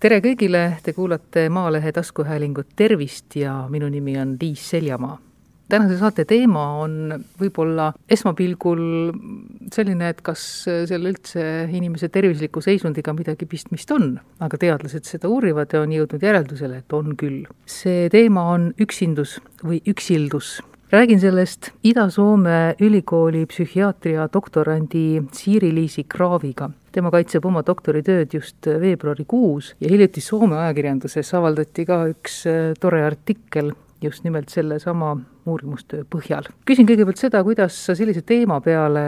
tere 0.00 0.22
kõigile, 0.24 0.62
te 0.80 0.94
kuulate 0.96 1.48
Maalehe 1.52 1.90
taskuhäälingut 1.92 2.70
Tervist 2.76 3.36
ja 3.36 3.66
minu 3.68 3.88
nimi 3.92 4.16
on 4.20 4.38
Liis 4.40 4.62
Seljamaa. 4.70 5.18
tänase 5.70 5.98
saate 5.98 6.24
teema 6.24 6.62
on 6.82 7.12
võib-olla 7.38 7.92
esmapilgul 8.10 8.80
selline, 9.72 10.08
et 10.08 10.22
kas 10.26 10.40
seal 10.66 11.04
üldse 11.06 11.44
inimese 11.70 12.08
tervisliku 12.08 12.62
seisundiga 12.64 13.12
midagi 13.14 13.46
pistmist 13.46 13.90
on, 13.94 14.16
aga 14.40 14.58
teadlased 14.58 15.04
seda 15.04 15.28
uurivad 15.28 15.70
ja 15.72 15.84
on 15.84 15.92
jõudnud 15.92 16.26
järeldusele, 16.26 16.80
et 16.80 16.92
on 16.92 17.14
küll. 17.14 17.44
see 17.66 18.08
teema 18.08 18.48
on 18.56 18.72
üksindus 18.80 19.38
või 19.62 19.82
üksildus 19.86 20.58
räägin 20.90 21.20
sellest 21.20 21.70
Ida-Soome 21.84 22.74
ülikooli 22.80 23.46
psühhiaatria 23.46 24.28
doktorandi 24.32 25.22
Siiri-Liisi 25.32 26.04
Kraaviga. 26.08 26.70
Tema 26.92 27.10
kaitseb 27.14 27.44
oma 27.46 27.62
doktoritööd 27.66 28.34
just 28.34 28.66
veebruarikuus 28.66 29.74
ja 29.80 29.90
hiljuti 29.90 30.22
Soome 30.24 30.58
ajakirjanduses 30.58 31.34
avaldati 31.38 31.86
ka 31.88 32.02
üks 32.10 32.42
äh, 32.50 32.72
tore 32.80 33.04
artikkel 33.06 33.72
just 34.02 34.24
nimelt 34.24 34.48
sellesama 34.48 35.12
uurimustöö 35.46 36.04
põhjal. 36.08 36.48
küsin 36.66 36.88
kõigepealt 36.88 37.20
seda, 37.20 37.42
kuidas 37.44 37.76
sa 37.86 37.94
sellise 37.98 38.22
teema 38.26 38.60
peale 38.64 39.02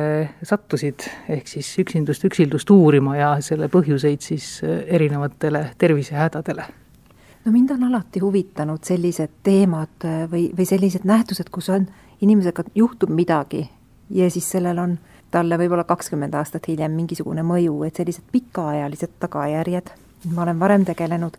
sattusid, 0.44 1.06
ehk 1.32 1.48
siis 1.48 1.70
üksindust, 1.80 2.24
üksildust 2.28 2.70
uurima 2.70 3.16
ja 3.16 3.32
selle 3.44 3.70
põhjuseid 3.72 4.24
siis 4.24 4.60
äh, 4.64 4.84
erinevatele 4.86 5.70
tervisehädadele 5.78 6.68
no 7.44 7.52
mind 7.52 7.74
on 7.74 7.84
alati 7.90 8.20
huvitanud 8.22 8.84
sellised 8.86 9.40
teemad 9.42 10.06
äh, 10.06 10.24
või, 10.30 10.50
või 10.56 10.68
sellised 10.68 11.08
nähtused, 11.08 11.50
kus 11.50 11.70
on, 11.72 11.88
inimesega 12.22 12.64
juhtub 12.74 13.10
midagi 13.10 13.64
ja 14.10 14.30
siis 14.30 14.50
sellel 14.50 14.78
on 14.78 14.98
talle 15.32 15.58
võib-olla 15.58 15.84
kakskümmend 15.88 16.34
aastat 16.36 16.68
hiljem 16.68 16.92
mingisugune 16.96 17.42
mõju, 17.46 17.78
et 17.86 17.96
sellised 17.98 18.24
pikaajalised 18.32 19.16
tagajärjed, 19.22 19.92
ma 20.34 20.44
olen 20.44 20.60
varem 20.60 20.84
tegelenud 20.84 21.38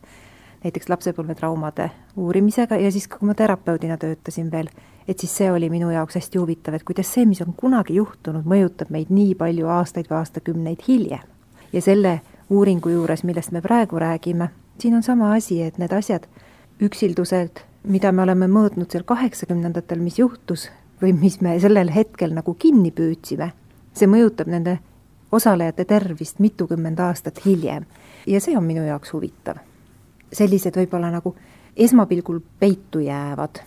näiteks 0.63 0.89
lapsepõlvetraumade 0.89 1.89
uurimisega 2.17 2.79
ja 2.79 2.91
siis 2.91 3.07
kui 3.11 3.27
ma 3.27 3.35
terapeudina 3.37 3.97
töötasin 3.99 4.49
veel, 4.51 4.69
et 5.07 5.19
siis 5.19 5.35
see 5.37 5.51
oli 5.51 5.69
minu 5.69 5.91
jaoks 5.91 6.17
hästi 6.19 6.39
huvitav, 6.39 6.77
et 6.77 6.85
kuidas 6.87 7.11
see, 7.13 7.25
mis 7.29 7.41
on 7.43 7.53
kunagi 7.57 7.97
juhtunud, 7.99 8.47
mõjutab 8.47 8.91
meid 8.93 9.11
nii 9.13 9.35
palju 9.39 9.69
aastaid 9.77 10.09
või 10.09 10.21
aastakümneid 10.21 10.87
hiljem. 10.87 11.27
ja 11.73 11.81
selle 11.81 12.21
uuringu 12.49 12.89
juures, 12.89 13.23
millest 13.23 13.51
me 13.51 13.61
praegu 13.61 13.99
räägime, 13.99 14.49
siin 14.77 14.95
on 14.95 15.03
sama 15.03 15.33
asi, 15.33 15.61
et 15.61 15.77
need 15.77 15.93
asjad, 15.93 16.27
üksildused, 16.81 17.63
mida 17.83 18.11
me 18.11 18.23
oleme 18.23 18.47
mõõtnud 18.47 18.91
seal 18.91 19.03
kaheksakümnendatel, 19.03 19.99
mis 19.99 20.19
juhtus 20.19 20.69
või 21.01 21.13
mis 21.17 21.41
me 21.41 21.57
sellel 21.59 21.91
hetkel 21.91 22.33
nagu 22.33 22.53
kinni 22.53 22.91
püüdsime, 22.91 23.51
see 23.93 24.09
mõjutab 24.09 24.49
nende 24.51 24.77
osalejate 25.31 25.85
tervist 25.89 26.39
mitukümmend 26.39 26.99
aastat 26.99 27.45
hiljem. 27.45 27.85
ja 28.27 28.41
see 28.41 28.57
on 28.57 28.63
minu 28.63 28.85
jaoks 28.85 29.13
huvitav. 29.13 29.57
sellised 30.31 30.75
võib-olla 30.75 31.11
nagu 31.11 31.35
esmapilgul 31.77 32.41
peitu 32.59 32.99
jäävad 32.99 33.63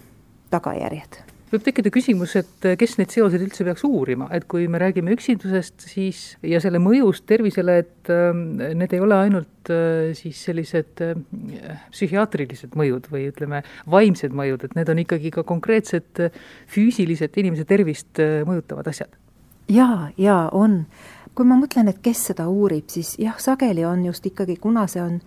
tagajärjed 0.50 1.26
võib 1.52 1.64
tekkida 1.66 1.90
küsimus, 1.94 2.34
et 2.38 2.66
kes 2.78 2.96
neid 2.98 3.12
seoseid 3.14 3.42
üldse 3.44 3.64
peaks 3.66 3.84
uurima, 3.86 4.28
et 4.34 4.46
kui 4.50 4.66
me 4.70 4.80
räägime 4.82 5.14
üksindusest, 5.14 5.86
siis 5.92 6.22
ja 6.44 6.60
selle 6.62 6.80
mõjust 6.82 7.26
tervisele, 7.28 7.78
et 7.84 8.10
äh, 8.12 8.32
need 8.76 8.96
ei 8.96 9.02
ole 9.02 9.18
ainult 9.26 9.70
äh, 9.72 10.10
siis 10.18 10.40
sellised 10.48 11.02
äh, 11.06 11.14
psühhiaatrilised 11.94 12.74
mõjud 12.78 13.06
või 13.12 13.28
ütleme, 13.30 13.62
vaimsed 13.90 14.34
mõjud, 14.36 14.66
et 14.66 14.74
need 14.78 14.90
on 14.92 15.04
ikkagi 15.04 15.32
ka 15.38 15.46
konkreetsed 15.46 16.26
äh, 16.26 16.42
füüsilised 16.72 17.38
inimese 17.42 17.68
tervist 17.68 18.22
mõjutavad 18.48 18.90
asjad. 18.90 19.14
Jaa, 19.68 20.08
jaa, 20.18 20.48
on. 20.52 20.86
kui 21.34 21.44
ma 21.44 21.56
mõtlen, 21.60 21.88
et 21.88 21.98
kes 22.02 22.26
seda 22.32 22.48
uurib, 22.48 22.88
siis 22.88 23.18
jah, 23.18 23.38
sageli 23.38 23.84
on 23.84 24.04
just 24.04 24.26
ikkagi, 24.26 24.56
kuna 24.56 24.86
see 24.86 25.02
on 25.02 25.20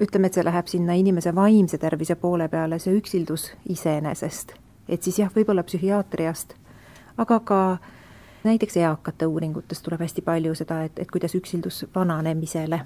ütleme, 0.00 0.26
et 0.26 0.34
see 0.34 0.44
läheb 0.44 0.66
sinna 0.66 0.92
inimese 0.98 1.34
vaimse 1.34 1.78
tervise 1.78 2.14
poole 2.14 2.48
peale, 2.48 2.78
see 2.78 2.96
üksildus 2.98 3.52
iseenesest 3.68 4.54
et 4.88 5.02
siis 5.02 5.18
jah, 5.18 5.32
võib-olla 5.32 5.64
psühhiaatriast, 5.64 6.54
aga 7.20 7.40
ka 7.40 7.60
näiteks 8.44 8.76
eakate 8.82 9.26
uuringutest 9.26 9.84
tuleb 9.84 10.04
hästi 10.04 10.24
palju 10.24 10.54
seda, 10.58 10.82
et, 10.88 10.98
et 11.00 11.10
kuidas 11.10 11.34
üksildus 11.38 11.84
vananemisele 11.94 12.80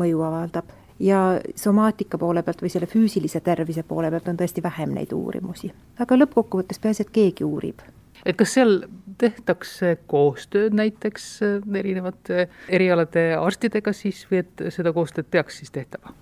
mõju 0.00 0.24
avaldab 0.26 0.72
ja 1.00 1.20
somaatika 1.56 2.18
poole 2.18 2.42
pealt 2.42 2.62
või 2.62 2.72
selle 2.72 2.90
füüsilise 2.90 3.40
tervise 3.44 3.82
poole 3.86 4.10
pealt 4.10 4.28
on 4.28 4.40
tõesti 4.40 4.62
vähem 4.62 4.94
neid 4.94 5.14
uurimusi. 5.16 5.72
aga 5.98 6.18
lõppkokkuvõttes 6.18 6.82
peaasi, 6.82 7.06
et 7.06 7.14
keegi 7.14 7.44
uurib. 7.44 7.80
et 8.24 8.36
kas 8.36 8.54
seal 8.58 8.82
tehtakse 9.18 9.96
koostööd 10.06 10.74
näiteks 10.76 11.28
erinevate 11.74 12.48
erialade 12.68 13.24
arstidega 13.36 13.92
siis 13.92 14.26
või 14.30 14.44
et 14.44 14.64
seda 14.74 14.92
koostööd 14.92 15.30
peaks 15.30 15.58
siis 15.62 15.70
tehtama? 15.70 16.14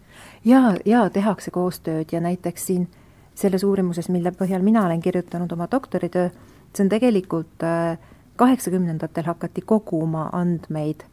jaa, 0.44 0.75
jaa, 0.84 1.10
tehakse 1.10 1.50
koostööd 1.50 2.12
ja 2.12 2.21
näiteks 2.21 2.66
siin 2.66 2.88
selles 3.34 3.65
uurimuses, 3.65 4.09
mille 4.09 4.32
põhjal 4.34 4.62
mina 4.66 4.84
olen 4.87 5.00
kirjutanud 5.00 5.53
oma 5.53 5.69
doktoritöö, 5.71 6.31
see 6.75 6.84
on 6.84 6.91
tegelikult 6.91 7.62
äh, 7.62 7.98
kaheksakümnendatel 8.37 9.27
hakati 9.27 9.62
koguma 9.66 10.28
andmeid 10.32 11.04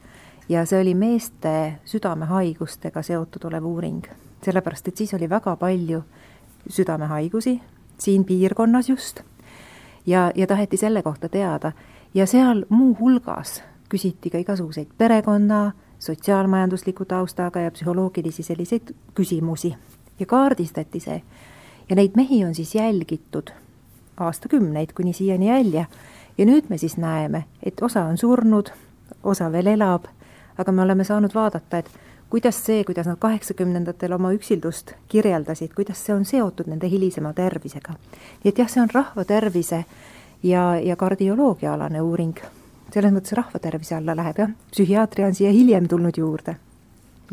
ja 0.50 0.66
see 0.66 0.82
oli 0.82 0.94
meeste 0.98 1.80
südamehaigustega 1.86 3.02
seotud 3.02 3.50
olev 3.50 3.66
uuring. 3.66 4.04
sellepärast, 4.46 4.88
et 4.88 4.98
siis 4.98 5.14
oli 5.14 5.30
väga 5.30 5.56
palju 5.56 6.04
südamehaigusi, 6.70 7.62
siin 7.98 8.26
piirkonnas 8.26 8.90
just, 8.90 9.22
ja, 10.06 10.32
ja 10.36 10.48
taheti 10.48 10.78
selle 10.78 11.04
kohta 11.04 11.30
teada. 11.30 11.72
Ja 12.14 12.26
seal 12.26 12.66
muuhulgas 12.70 13.64
küsiti 13.90 14.30
ka 14.30 14.38
igasuguseid 14.38 14.88
perekonna, 14.98 15.72
sotsiaalmajandusliku 16.00 17.06
taustaga 17.06 17.60
ja 17.60 17.72
psühholoogilisi 17.72 18.44
selliseid 18.44 18.96
küsimusi. 19.14 19.76
Ja 20.20 20.26
kaardistati 20.26 21.00
see. 21.00 21.22
Ja 21.90 21.96
neid 21.96 22.12
mehi 22.16 22.46
on 22.46 22.56
siis 22.56 22.76
jälgitud 22.76 23.52
aastakümneid 24.18 24.94
kuni 24.96 25.14
siiani 25.14 25.52
välja 25.52 25.86
ja 26.38 26.46
nüüd 26.46 26.70
me 26.70 26.78
siis 26.78 26.98
näeme, 26.98 27.44
et 27.64 27.82
osa 27.82 28.06
on 28.06 28.18
surnud, 28.18 28.70
osa 29.24 29.52
veel 29.52 29.68
elab, 29.68 30.06
aga 30.58 30.72
me 30.72 30.82
oleme 30.82 31.04
saanud 31.04 31.36
vaadata, 31.36 31.78
et 31.78 31.92
kuidas 32.30 32.58
see, 32.66 32.84
kuidas 32.84 33.08
nad 33.08 33.20
kaheksakümnendatel 33.22 34.16
oma 34.18 34.32
üksildust 34.36 34.96
kirjeldasid, 35.12 35.74
kuidas 35.76 36.02
see 36.06 36.16
on 36.16 36.26
seotud 36.26 36.70
nende 36.72 36.90
hilisema 36.92 37.34
tervisega. 37.34 37.96
nii 38.44 38.52
et 38.52 38.60
jah, 38.60 38.70
see 38.70 38.82
on 38.82 38.92
rahva 38.94 39.26
tervise 39.26 39.86
ja, 40.44 40.76
ja 40.80 40.96
kardioloogiaalane 40.96 42.02
uuring. 42.02 42.38
selles 42.94 43.12
mõttes 43.12 43.36
rahva 43.36 43.60
tervise 43.60 43.96
alla 43.96 44.16
läheb 44.16 44.40
jah, 44.40 44.54
psühhiaatria 44.72 45.28
on 45.28 45.36
siia 45.36 45.52
hiljem 45.52 45.88
tulnud 45.88 46.18
juurde 46.18 46.58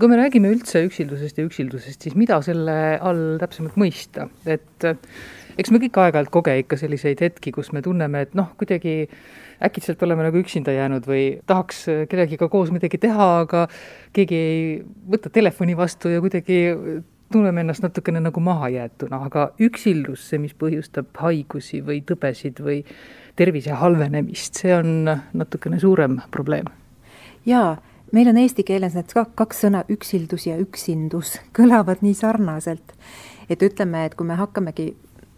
kui 0.01 0.09
me 0.09 0.17
räägime 0.17 0.49
üldse 0.49 0.81
üksildusest 0.87 1.39
ja 1.39 1.45
üksildusest, 1.45 2.01
siis 2.01 2.15
mida 2.17 2.39
selle 2.43 2.97
all 2.97 3.37
täpsemalt 3.41 3.77
mõista, 3.77 4.29
et 4.49 4.87
eks 5.59 5.73
me 5.73 5.81
kõik 5.83 5.99
aeg-ajalt 6.03 6.33
koge 6.33 6.55
ikka 6.63 6.79
selliseid 6.81 7.21
hetki, 7.25 7.53
kus 7.55 7.73
me 7.73 7.83
tunneme, 7.85 8.25
et 8.27 8.35
noh, 8.39 8.51
kuidagi 8.61 9.09
äkitselt 9.63 10.03
oleme 10.03 10.27
nagu 10.27 10.41
üksinda 10.41 10.75
jäänud 10.75 11.07
või 11.07 11.25
tahaks 11.47 11.85
kellegiga 12.11 12.49
koos 12.53 12.73
midagi 12.75 12.99
teha, 13.03 13.29
aga 13.45 13.67
keegi 14.17 14.39
ei 14.39 14.63
võta 15.15 15.31
telefoni 15.33 15.77
vastu 15.79 16.11
ja 16.13 16.23
kuidagi 16.25 16.59
tunneme 17.33 17.63
ennast 17.65 17.85
natukene 17.85 18.21
nagu 18.21 18.41
mahajäetuna, 18.45 19.23
aga 19.29 19.47
üksildus, 19.63 20.27
see, 20.29 20.41
mis 20.43 20.53
põhjustab 20.59 21.15
haigusi 21.23 21.81
või 21.85 22.03
tõbesid 22.09 22.61
või 22.61 22.83
tervise 23.39 23.79
halvenemist, 23.81 24.61
see 24.61 24.75
on 24.77 25.07
natukene 25.09 25.81
suurem 25.81 26.21
probleem. 26.35 26.69
jaa 27.47 27.79
meil 28.13 28.29
on 28.29 28.39
eesti 28.43 28.65
keeles 28.69 28.97
need 28.97 29.13
kaks 29.13 29.65
sõna 29.65 29.83
üksildus 29.93 30.47
ja 30.47 30.59
üksindus 30.61 31.39
kõlavad 31.57 32.05
nii 32.05 32.15
sarnaselt, 32.15 32.93
et 33.49 33.63
ütleme, 33.65 34.05
et 34.07 34.15
kui 34.15 34.29
me 34.29 34.37
hakkamegi, 34.39 34.93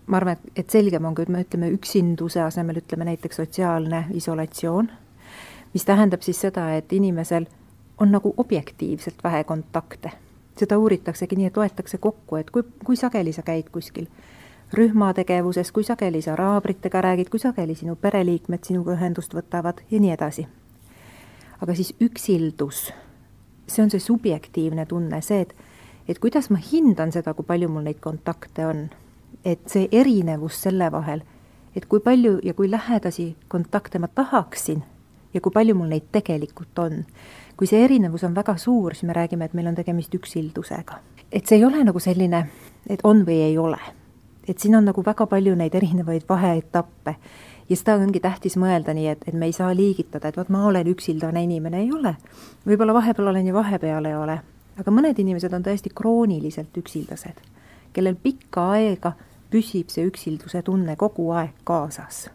ma 0.07 0.17
arvan, 0.17 0.37
et 0.57 0.71
selgem 0.71 1.05
on, 1.05 1.15
kui 1.15 1.25
me 1.29 1.45
ütleme 1.45 1.71
üksinduse 1.73 2.43
asemel 2.43 2.83
ütleme 2.83 3.05
näiteks 3.09 3.37
sotsiaalne 3.37 4.05
isolatsioon, 4.13 4.91
mis 5.73 5.85
tähendab 5.85 6.23
siis 6.23 6.41
seda, 6.41 6.69
et 6.77 6.93
inimesel 6.93 7.47
on 7.99 8.13
nagu 8.13 8.35
objektiivselt 8.37 9.25
vähe 9.25 9.45
kontakte. 9.45 10.11
seda 10.59 10.79
uuritaksegi 10.79 11.37
nii, 11.37 11.47
et 11.47 11.57
loetakse 11.57 11.99
kokku, 11.99 12.37
et 12.37 12.51
kui, 12.51 12.63
kui 12.85 12.97
sageli 12.97 13.33
sa 13.33 13.43
käid 13.43 13.71
kuskil 13.73 14.07
rühmategevuses, 14.73 15.73
kui 15.73 15.85
sageli 15.85 16.23
sa 16.23 16.37
raabritega 16.37 17.01
räägid, 17.01 17.29
kui 17.31 17.41
sageli 17.41 17.75
sinu 17.75 17.97
pereliikmed 17.97 18.65
sinuga 18.65 18.95
ühendust 18.95 19.35
võtavad 19.35 19.83
ja 19.91 20.01
nii 20.01 20.13
edasi 20.15 20.47
aga 21.65 21.75
siis 21.75 21.95
üksildus, 22.03 22.91
see 23.67 23.85
on 23.85 23.93
see 23.93 24.03
subjektiivne 24.03 24.87
tunne, 24.87 25.21
see, 25.25 25.45
et 25.45 25.55
et 26.09 26.19
kuidas 26.21 26.51
ma 26.53 26.61
hindan 26.61 27.15
seda, 27.15 27.33
kui 27.33 27.47
palju 27.49 27.71
mul 27.73 27.87
neid 27.87 28.01
kontakte 28.05 28.67
on. 28.69 28.83
Et 29.45 29.69
see 29.69 29.89
erinevus 29.93 30.63
selle 30.63 30.91
vahel, 30.93 31.23
et 31.77 31.87
kui 31.87 32.01
palju 32.01 32.39
ja 32.43 32.55
kui 32.55 32.71
lähedasi 32.71 33.37
kontakte 33.49 33.99
ma 33.99 34.09
tahaksin 34.09 34.83
ja 35.35 35.41
kui 35.41 35.53
palju 35.53 35.75
mul 35.75 35.91
neid 35.91 36.07
tegelikult 36.13 36.79
on. 36.79 37.05
kui 37.57 37.67
see 37.71 37.85
erinevus 37.85 38.25
on 38.25 38.35
väga 38.35 38.57
suur, 38.57 38.95
siis 38.95 39.07
me 39.07 39.13
räägime, 39.13 39.45
et 39.45 39.55
meil 39.55 39.67
on 39.67 39.75
tegemist 39.75 40.15
üksildusega. 40.15 40.99
et 41.33 41.47
see 41.47 41.59
ei 41.59 41.65
ole 41.65 41.85
nagu 41.85 41.99
selline, 41.99 42.47
et 42.89 43.01
on 43.05 43.25
või 43.27 43.41
ei 43.49 43.59
ole. 43.59 43.81
et 44.49 44.59
siin 44.59 44.77
on 44.77 44.85
nagu 44.85 45.05
väga 45.05 45.27
palju 45.27 45.55
neid 45.55 45.75
erinevaid 45.75 46.25
vaheetappe 46.29 47.17
ja 47.69 47.77
seda 47.77 47.97
ongi 47.97 48.21
tähtis 48.21 48.57
mõelda 48.61 48.95
nii, 48.95 49.07
et, 49.09 49.23
et 49.29 49.35
me 49.35 49.47
ei 49.49 49.53
saa 49.53 49.75
liigitada, 49.77 50.29
et 50.29 50.37
vot 50.37 50.49
ma 50.53 50.67
olen 50.69 50.89
üksildane 50.93 51.43
inimene, 51.45 51.81
ei 51.81 51.93
ole. 51.93 52.17
võib-olla 52.67 52.95
vahepeal 52.95 53.33
olen 53.33 53.47
ja 53.47 53.55
vahepeal 53.55 54.05
ei 54.05 54.17
ole. 54.17 54.41
aga 54.79 54.91
mõned 54.91 55.19
inimesed 55.19 55.53
on 55.53 55.63
tõesti 55.63 55.93
krooniliselt 55.95 56.77
üksildased, 56.77 57.41
kellel 57.93 58.17
pikka 58.23 58.71
aega 58.79 59.15
püsib 59.55 59.93
see 59.95 60.09
üksilduse 60.09 60.65
tunne 60.67 60.97
kogu 60.99 61.31
aeg 61.37 61.55
kaasas. 61.65 62.27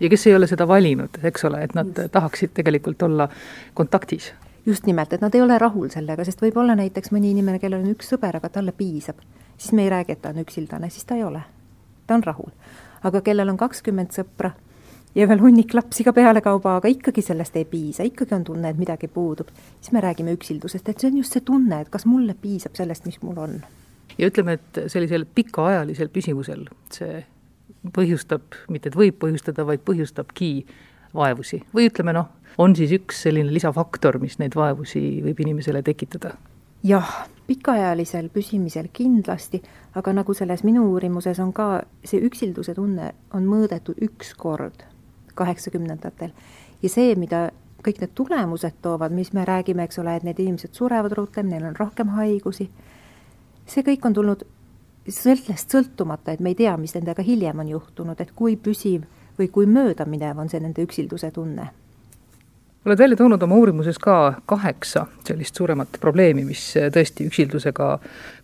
ja 0.00 0.10
kes 0.10 0.26
ei 0.26 0.34
ole 0.34 0.50
seda 0.50 0.68
valinud, 0.68 1.22
eks 1.30 1.44
ole, 1.48 1.62
et 1.62 1.74
nad 1.78 1.94
Just. 1.94 2.12
tahaksid 2.12 2.54
tegelikult 2.54 3.02
olla 3.02 3.28
kontaktis 3.74 4.32
just 4.66 4.86
nimelt, 4.86 5.12
et 5.12 5.20
nad 5.20 5.34
ei 5.34 5.42
ole 5.42 5.58
rahul 5.58 5.88
sellega, 5.88 6.24
sest 6.24 6.42
võib 6.44 6.58
olla 6.60 6.74
näiteks 6.76 7.12
mõni 7.14 7.32
inimene, 7.32 7.60
kellel 7.62 7.80
on 7.80 7.94
üks 7.94 8.10
sõber, 8.12 8.36
aga 8.36 8.50
talle 8.52 8.72
piisab. 8.76 9.22
siis 9.56 9.72
me 9.72 9.82
ei 9.86 9.90
räägi, 9.90 10.12
et 10.12 10.22
ta 10.22 10.28
on 10.28 10.42
üksildane, 10.44 10.90
siis 10.90 11.04
ta 11.04 11.16
ei 11.16 11.24
ole. 11.24 11.42
ta 12.06 12.14
on 12.14 12.24
rahul. 12.24 12.50
aga 13.02 13.20
kellel 13.20 13.48
on 13.48 13.56
kakskümmend 13.56 14.12
sõpra 14.12 14.50
ja 15.14 15.28
veel 15.28 15.40
hunnik 15.40 15.74
lapsi 15.74 16.04
ka 16.04 16.12
pealekauba, 16.12 16.76
aga 16.76 16.88
ikkagi 16.92 17.22
sellest 17.24 17.56
ei 17.56 17.64
piisa, 17.64 18.06
ikkagi 18.06 18.34
on 18.34 18.44
tunne, 18.44 18.70
et 18.70 18.78
midagi 18.78 19.08
puudub, 19.08 19.48
siis 19.80 19.92
me 19.92 20.02
räägime 20.04 20.34
üksildusest, 20.36 20.88
et 20.88 21.00
see 21.00 21.10
on 21.10 21.18
just 21.22 21.36
see 21.36 21.44
tunne, 21.44 21.80
et 21.80 21.88
kas 21.88 22.06
mulle 22.06 22.36
piisab 22.38 22.76
sellest, 22.78 23.06
mis 23.06 23.20
mul 23.22 23.38
on. 23.44 23.60
Ja 24.18 24.28
ütleme, 24.30 24.58
et 24.58 24.82
sellisel 24.90 25.26
pikaajalisel 25.34 26.10
püsivusel 26.14 26.66
see 26.94 27.24
põhjustab, 27.94 28.56
mitte 28.72 28.90
et 28.90 28.98
võib 28.98 29.18
põhjustada, 29.22 29.64
vaid 29.66 29.84
põhjustabki 29.86 30.52
vaevusi 31.14 31.62
või 31.74 31.88
ütleme 31.88 32.14
noh, 32.16 32.28
on 32.58 32.76
siis 32.76 32.92
üks 32.96 33.22
selline 33.26 33.52
lisafaktor, 33.54 34.18
mis 34.22 34.38
neid 34.42 34.56
vaevusi 34.58 35.22
võib 35.24 35.42
inimesele 35.46 35.82
tekitada? 35.86 36.34
jah, 36.86 37.08
pikaajalisel 37.48 38.28
püsimisel 38.34 38.90
kindlasti, 38.92 39.62
aga 39.98 40.12
nagu 40.14 40.34
selles 40.34 40.62
minu 40.66 40.84
uurimuses 40.92 41.40
on 41.42 41.52
ka, 41.52 41.82
see 42.04 42.20
üksilduse 42.22 42.74
tunne 42.76 43.12
on 43.34 43.48
mõõdetud 43.48 43.98
üks 44.04 44.34
kord 44.38 44.84
kaheksakümnendatel 45.38 46.34
ja 46.82 46.90
see, 46.90 47.14
mida 47.18 47.48
kõik 47.84 48.00
need 48.02 48.14
tulemused 48.18 48.78
toovad, 48.82 49.14
mis 49.14 49.32
me 49.32 49.44
räägime, 49.46 49.86
eks 49.86 50.00
ole, 50.02 50.16
et 50.18 50.26
need 50.26 50.38
inimesed 50.42 50.74
surevad 50.74 51.14
rutem, 51.18 51.46
neil 51.50 51.66
on 51.68 51.76
rohkem 51.78 52.10
haigusi, 52.16 52.68
see 53.68 53.84
kõik 53.86 54.06
on 54.08 54.14
tulnud 54.16 54.46
sellest 55.08 55.72
sõltumata, 55.72 56.32
et 56.32 56.40
me 56.40 56.52
ei 56.52 56.58
tea, 56.58 56.76
mis 56.76 56.94
nendega 56.94 57.22
hiljem 57.24 57.60
on 57.64 57.68
juhtunud, 57.68 58.20
et 58.20 58.32
kui 58.36 58.56
püsiv 58.56 59.06
või 59.38 59.48
kui 59.52 59.66
möödaminev 59.66 60.38
on 60.38 60.48
see 60.48 60.60
nende 60.60 60.84
üksilduse 60.84 61.30
tunne 61.32 61.70
oled 62.88 62.98
välja 62.98 63.16
toonud 63.16 63.42
oma 63.42 63.54
uurimuses 63.54 63.98
ka 63.98 64.40
kaheksa 64.46 65.06
sellist 65.26 65.58
suuremat 65.58 65.98
probleemi, 66.00 66.44
mis 66.44 66.62
tõesti 66.94 67.26
üksildusega 67.28 67.98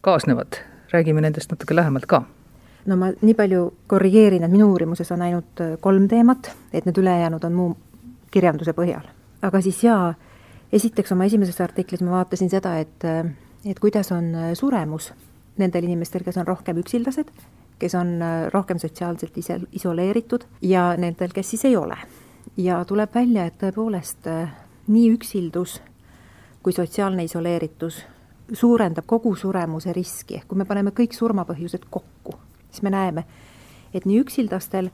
kaasnevad. 0.05 0.61
räägime 0.93 1.21
nendest 1.21 1.51
natuke 1.51 1.75
lähemalt 1.75 2.07
ka. 2.07 2.23
no 2.87 2.97
ma 2.97 3.13
nii 3.23 3.35
palju 3.35 3.75
korrigeerin, 3.87 4.45
et 4.45 4.51
minu 4.51 4.71
uurimuses 4.73 5.13
on 5.13 5.23
ainult 5.23 5.63
kolm 5.81 6.09
teemat, 6.09 6.51
et 6.73 6.85
need 6.85 6.99
ülejäänud 6.99 7.45
on 7.45 7.53
muu 7.53 7.77
kirjanduse 8.31 8.73
põhjal. 8.73 9.07
aga 9.43 9.61
siis 9.61 9.85
jaa, 9.85 10.15
esiteks 10.73 11.13
oma 11.13 11.25
esimeses 11.25 11.61
artiklis 11.61 12.03
ma 12.03 12.11
vaatasin 12.11 12.51
seda, 12.51 12.79
et, 12.79 13.09
et 13.65 13.81
kuidas 13.81 14.13
on 14.13 14.33
suremus 14.55 15.13
nendel 15.59 15.85
inimestel, 15.85 16.25
kes 16.27 16.37
on 16.37 16.47
rohkem 16.47 16.79
üksildased, 16.83 17.31
kes 17.79 17.95
on 17.95 18.19
rohkem 18.53 18.79
sotsiaalselt 18.79 19.39
ise 19.39 19.61
isoleeritud 19.73 20.45
ja 20.63 20.93
nendel, 20.99 21.33
kes 21.35 21.55
siis 21.55 21.65
ei 21.65 21.77
ole 21.77 21.97
ja 22.57 22.85
tuleb 22.85 23.15
välja, 23.15 23.47
et 23.47 23.57
tõepoolest 23.59 24.29
äh, 24.31 24.53
nii 24.87 25.13
üksildus 25.15 25.81
kui 26.63 26.73
sotsiaalne 26.73 27.25
isoleeritus 27.25 28.03
suurendab 28.53 29.07
kogu 29.07 29.35
suremuse 29.37 29.93
riski, 29.93 30.39
ehk 30.39 30.49
kui 30.49 30.61
me 30.61 30.69
paneme 30.69 30.93
kõik 30.97 31.17
surmapõhjused 31.17 31.89
kokku, 31.91 32.37
siis 32.71 32.85
me 32.85 32.93
näeme, 32.93 33.25
et 33.95 34.07
nii 34.09 34.21
üksildastel 34.21 34.91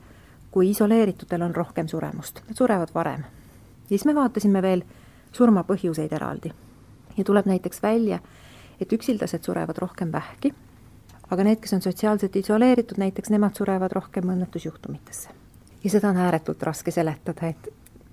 kui 0.51 0.71
isoleeritutel 0.71 1.43
on 1.43 1.55
rohkem 1.55 1.87
suremust, 1.87 2.41
nad 2.47 2.57
surevad 2.57 2.91
varem. 2.95 3.23
ja 3.83 3.89
siis 3.89 4.05
me 4.05 4.15
vaatasime 4.15 4.61
veel 4.61 4.83
surmapõhjuseid 5.31 6.13
eraldi. 6.13 6.51
ja 7.17 7.23
tuleb 7.23 7.45
näiteks 7.45 7.83
välja, 7.83 8.19
et 8.81 8.93
üksildased 8.93 9.45
surevad 9.45 9.77
rohkem 9.77 10.11
vähki, 10.11 10.53
aga 11.29 11.45
need, 11.47 11.61
kes 11.63 11.77
on 11.77 11.85
sotsiaalselt 11.85 12.35
isoleeritud, 12.35 12.99
näiteks 13.01 13.31
nemad 13.31 13.55
surevad 13.55 13.93
rohkem 13.95 14.33
õnnetusjuhtumitesse 14.33 15.41
ja 15.83 15.89
seda 15.89 16.09
on 16.09 16.17
ääretult 16.17 16.63
raske 16.63 16.91
seletada, 16.91 17.47
et 17.49 17.69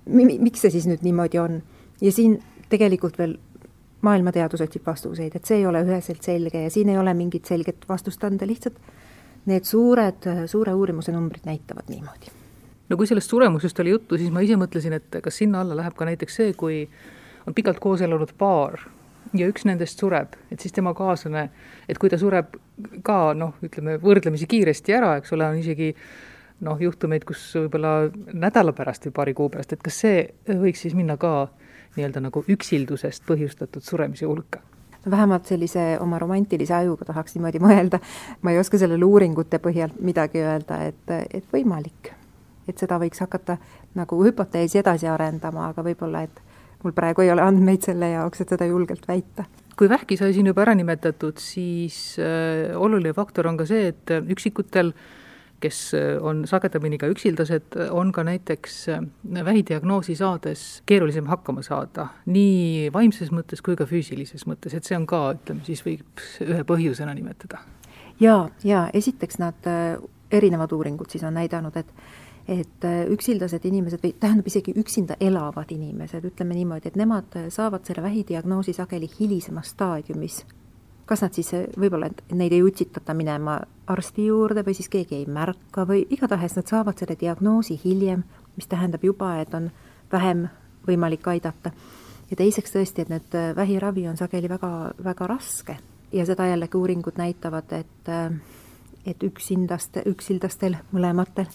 miks 0.09 0.63
see 0.63 0.73
siis 0.73 0.87
nüüd 0.89 1.03
niimoodi 1.05 1.39
on. 1.39 1.61
ja 2.01 2.11
siin 2.11 2.39
tegelikult 2.69 3.17
veel 3.17 3.37
maailmateadus 4.01 4.61
otsib 4.61 4.85
vastuseid, 4.85 5.35
et 5.35 5.45
see 5.45 5.59
ei 5.59 5.65
ole 5.67 5.81
üheselt 5.83 6.23
selge 6.23 6.63
ja 6.63 6.69
siin 6.71 6.89
ei 6.89 6.97
ole 6.97 7.13
mingit 7.13 7.45
selget 7.45 7.85
vastust 7.89 8.23
anda, 8.23 8.47
lihtsalt 8.47 8.77
need 9.49 9.65
suured, 9.67 10.27
suure 10.47 10.73
uurimuse 10.73 11.11
numbrid 11.11 11.45
näitavad 11.45 11.89
niimoodi. 11.89 12.31
no 12.89 12.97
kui 12.97 13.07
sellest 13.07 13.29
suremusest 13.29 13.79
oli 13.79 13.89
juttu, 13.89 14.17
siis 14.17 14.31
ma 14.31 14.41
ise 14.45 14.55
mõtlesin, 14.55 14.95
et 14.95 15.19
kas 15.23 15.37
sinna 15.37 15.61
alla 15.61 15.77
läheb 15.77 15.95
ka 15.95 16.05
näiteks 16.05 16.35
see, 16.41 16.53
kui 16.53 16.87
on 17.47 17.53
pikalt 17.53 17.79
koos 17.79 18.01
elanud 18.01 18.33
paar 18.37 18.79
ja 19.37 19.49
üks 19.49 19.65
nendest 19.67 19.99
sureb, 20.01 20.35
et 20.51 20.59
siis 20.59 20.73
tema 20.75 20.93
kaaslane, 20.97 21.49
et 21.89 21.99
kui 22.01 22.09
ta 22.09 22.17
sureb 22.17 22.55
ka 23.05 23.19
noh, 23.37 23.55
ütleme 23.65 23.97
võrdlemisi 24.01 24.47
kiiresti 24.49 24.95
ära, 24.95 25.15
eks 25.19 25.33
ole, 25.35 25.47
on 25.49 25.59
isegi 25.61 25.93
noh, 26.65 26.79
juhtumeid, 26.81 27.25
kus 27.27 27.43
võib-olla 27.55 28.09
nädala 28.33 28.73
pärast 28.75 29.07
või 29.07 29.15
paari 29.15 29.35
kuu 29.37 29.49
pärast, 29.53 29.75
et 29.75 29.83
kas 29.85 30.01
see 30.03 30.23
võiks 30.49 30.83
siis 30.85 30.97
minna 30.97 31.17
ka 31.19 31.49
nii-öelda 31.95 32.23
nagu 32.27 32.43
üksildusest 32.47 33.25
põhjustatud 33.29 33.85
suremise 33.85 34.27
hulka? 34.29 34.63
vähemalt 35.09 35.45
sellise 35.47 35.97
oma 36.03 36.19
romantilise 36.19 36.73
ajuga 36.75 37.05
tahaks 37.07 37.35
niimoodi 37.35 37.61
mõelda, 37.63 38.01
ma 38.41 38.51
ei 38.51 38.59
oska 38.59 38.77
sellele 38.77 39.05
uuringute 39.05 39.57
põhjal 39.63 39.93
midagi 40.03 40.41
öelda, 40.43 40.81
et, 40.91 41.13
et 41.33 41.45
võimalik. 41.53 42.11
et 42.67 42.77
seda 42.77 42.99
võiks 43.01 43.23
hakata 43.23 43.55
nagu 43.95 44.19
hüpoteesi 44.23 44.77
edasi 44.77 45.07
arendama, 45.07 45.69
aga 45.71 45.81
võib-olla, 45.87 46.21
et 46.27 46.41
mul 46.83 46.93
praegu 46.95 47.25
ei 47.25 47.31
ole 47.31 47.43
andmeid 47.43 47.87
selle 47.89 48.13
jaoks, 48.13 48.41
et 48.41 48.55
seda 48.55 48.67
julgelt 48.69 49.07
väita 49.07 49.45
kui 49.79 49.87
vähki 49.87 50.17
sai 50.19 50.33
siin 50.35 50.49
juba 50.49 50.65
ära 50.65 50.73
nimetatud, 50.75 51.39
siis 51.39 52.17
äh, 52.19 52.75
oluline 52.75 53.13
faktor 53.15 53.47
on 53.47 53.55
ka 53.59 53.67
see, 53.69 53.93
et 53.93 54.11
üksikutel 54.11 54.91
kes 55.63 55.93
äh, 55.95 56.17
on 56.23 56.43
sagedamini 56.47 56.99
ka 56.99 57.07
üksildased, 57.11 57.77
on 57.95 58.11
ka 58.15 58.23
näiteks 58.27 58.77
äh, 58.91 59.01
vähidiagnoosi 59.45 60.15
saades 60.19 60.81
keerulisem 60.89 61.29
hakkama 61.31 61.63
saada, 61.65 62.09
nii 62.27 62.89
vaimses 62.95 63.31
mõttes 63.35 63.63
kui 63.65 63.79
ka 63.79 63.87
füüsilises 63.89 64.43
mõttes, 64.49 64.75
et 64.75 64.87
see 64.87 64.97
on 64.99 65.07
ka, 65.09 65.21
ütleme 65.39 65.63
siis 65.67 65.83
võib 65.85 66.23
ühe 66.43 66.63
põhjusena 66.67 67.15
nimetada. 67.15 67.63
jaa, 68.19 68.49
jaa, 68.63 68.87
esiteks 68.93 69.39
nad, 69.39 69.71
erinevad 70.31 70.75
uuringud 70.75 71.09
siis 71.11 71.23
on 71.23 71.39
näidanud, 71.39 71.79
et 71.79 71.87
et 72.49 72.85
üksildased 73.13 73.65
inimesed 73.69 74.01
või 74.01 74.15
tähendab 74.19 74.47
isegi 74.49 74.73
üksinda 74.81 75.19
elavad 75.21 75.69
inimesed, 75.69 76.23
ütleme 76.25 76.55
niimoodi, 76.57 76.89
et 76.89 76.97
nemad 76.97 77.35
saavad 77.53 77.85
selle 77.85 78.01
vähidiagnoosi 78.01 78.73
sageli 78.73 79.09
hilisemas 79.19 79.75
staadiumis 79.75 80.39
kas 81.09 81.23
nad 81.25 81.33
siis, 81.33 81.49
võib-olla 81.79 82.11
neid 82.37 82.53
ei 82.53 82.61
utsitata 82.61 83.15
minema 83.17 83.57
arsti 83.89 84.27
juurde 84.27 84.61
või 84.65 84.75
siis 84.77 84.91
keegi 84.93 85.17
ei 85.17 85.25
märka 85.25 85.85
või 85.89 86.03
igatahes 86.13 86.53
nad 86.59 86.69
saavad 86.69 87.01
selle 87.01 87.17
diagnoosi 87.19 87.79
hiljem, 87.83 88.21
mis 88.55 88.69
tähendab 88.69 89.03
juba, 89.03 89.33
et 89.41 89.53
on 89.57 89.71
vähem 90.11 90.45
võimalik 90.87 91.25
aidata. 91.27 91.71
ja 92.29 92.37
teiseks 92.37 92.75
tõesti, 92.75 93.01
et 93.01 93.09
need 93.09 93.35
äh, 93.35 93.55
vähiravi 93.55 94.07
on 94.07 94.17
sageli 94.17 94.49
väga, 94.49 94.91
väga 95.03 95.27
raske 95.27 95.77
ja 96.13 96.25
seda 96.25 96.45
jällegi 96.45 96.77
uuringud 96.77 97.17
näitavad, 97.17 97.73
et 97.73 98.09
äh, 98.09 98.29
et 99.05 99.23
üksindaste, 99.23 100.03
üksildastel 100.09 100.77
mõlematel 100.91 101.47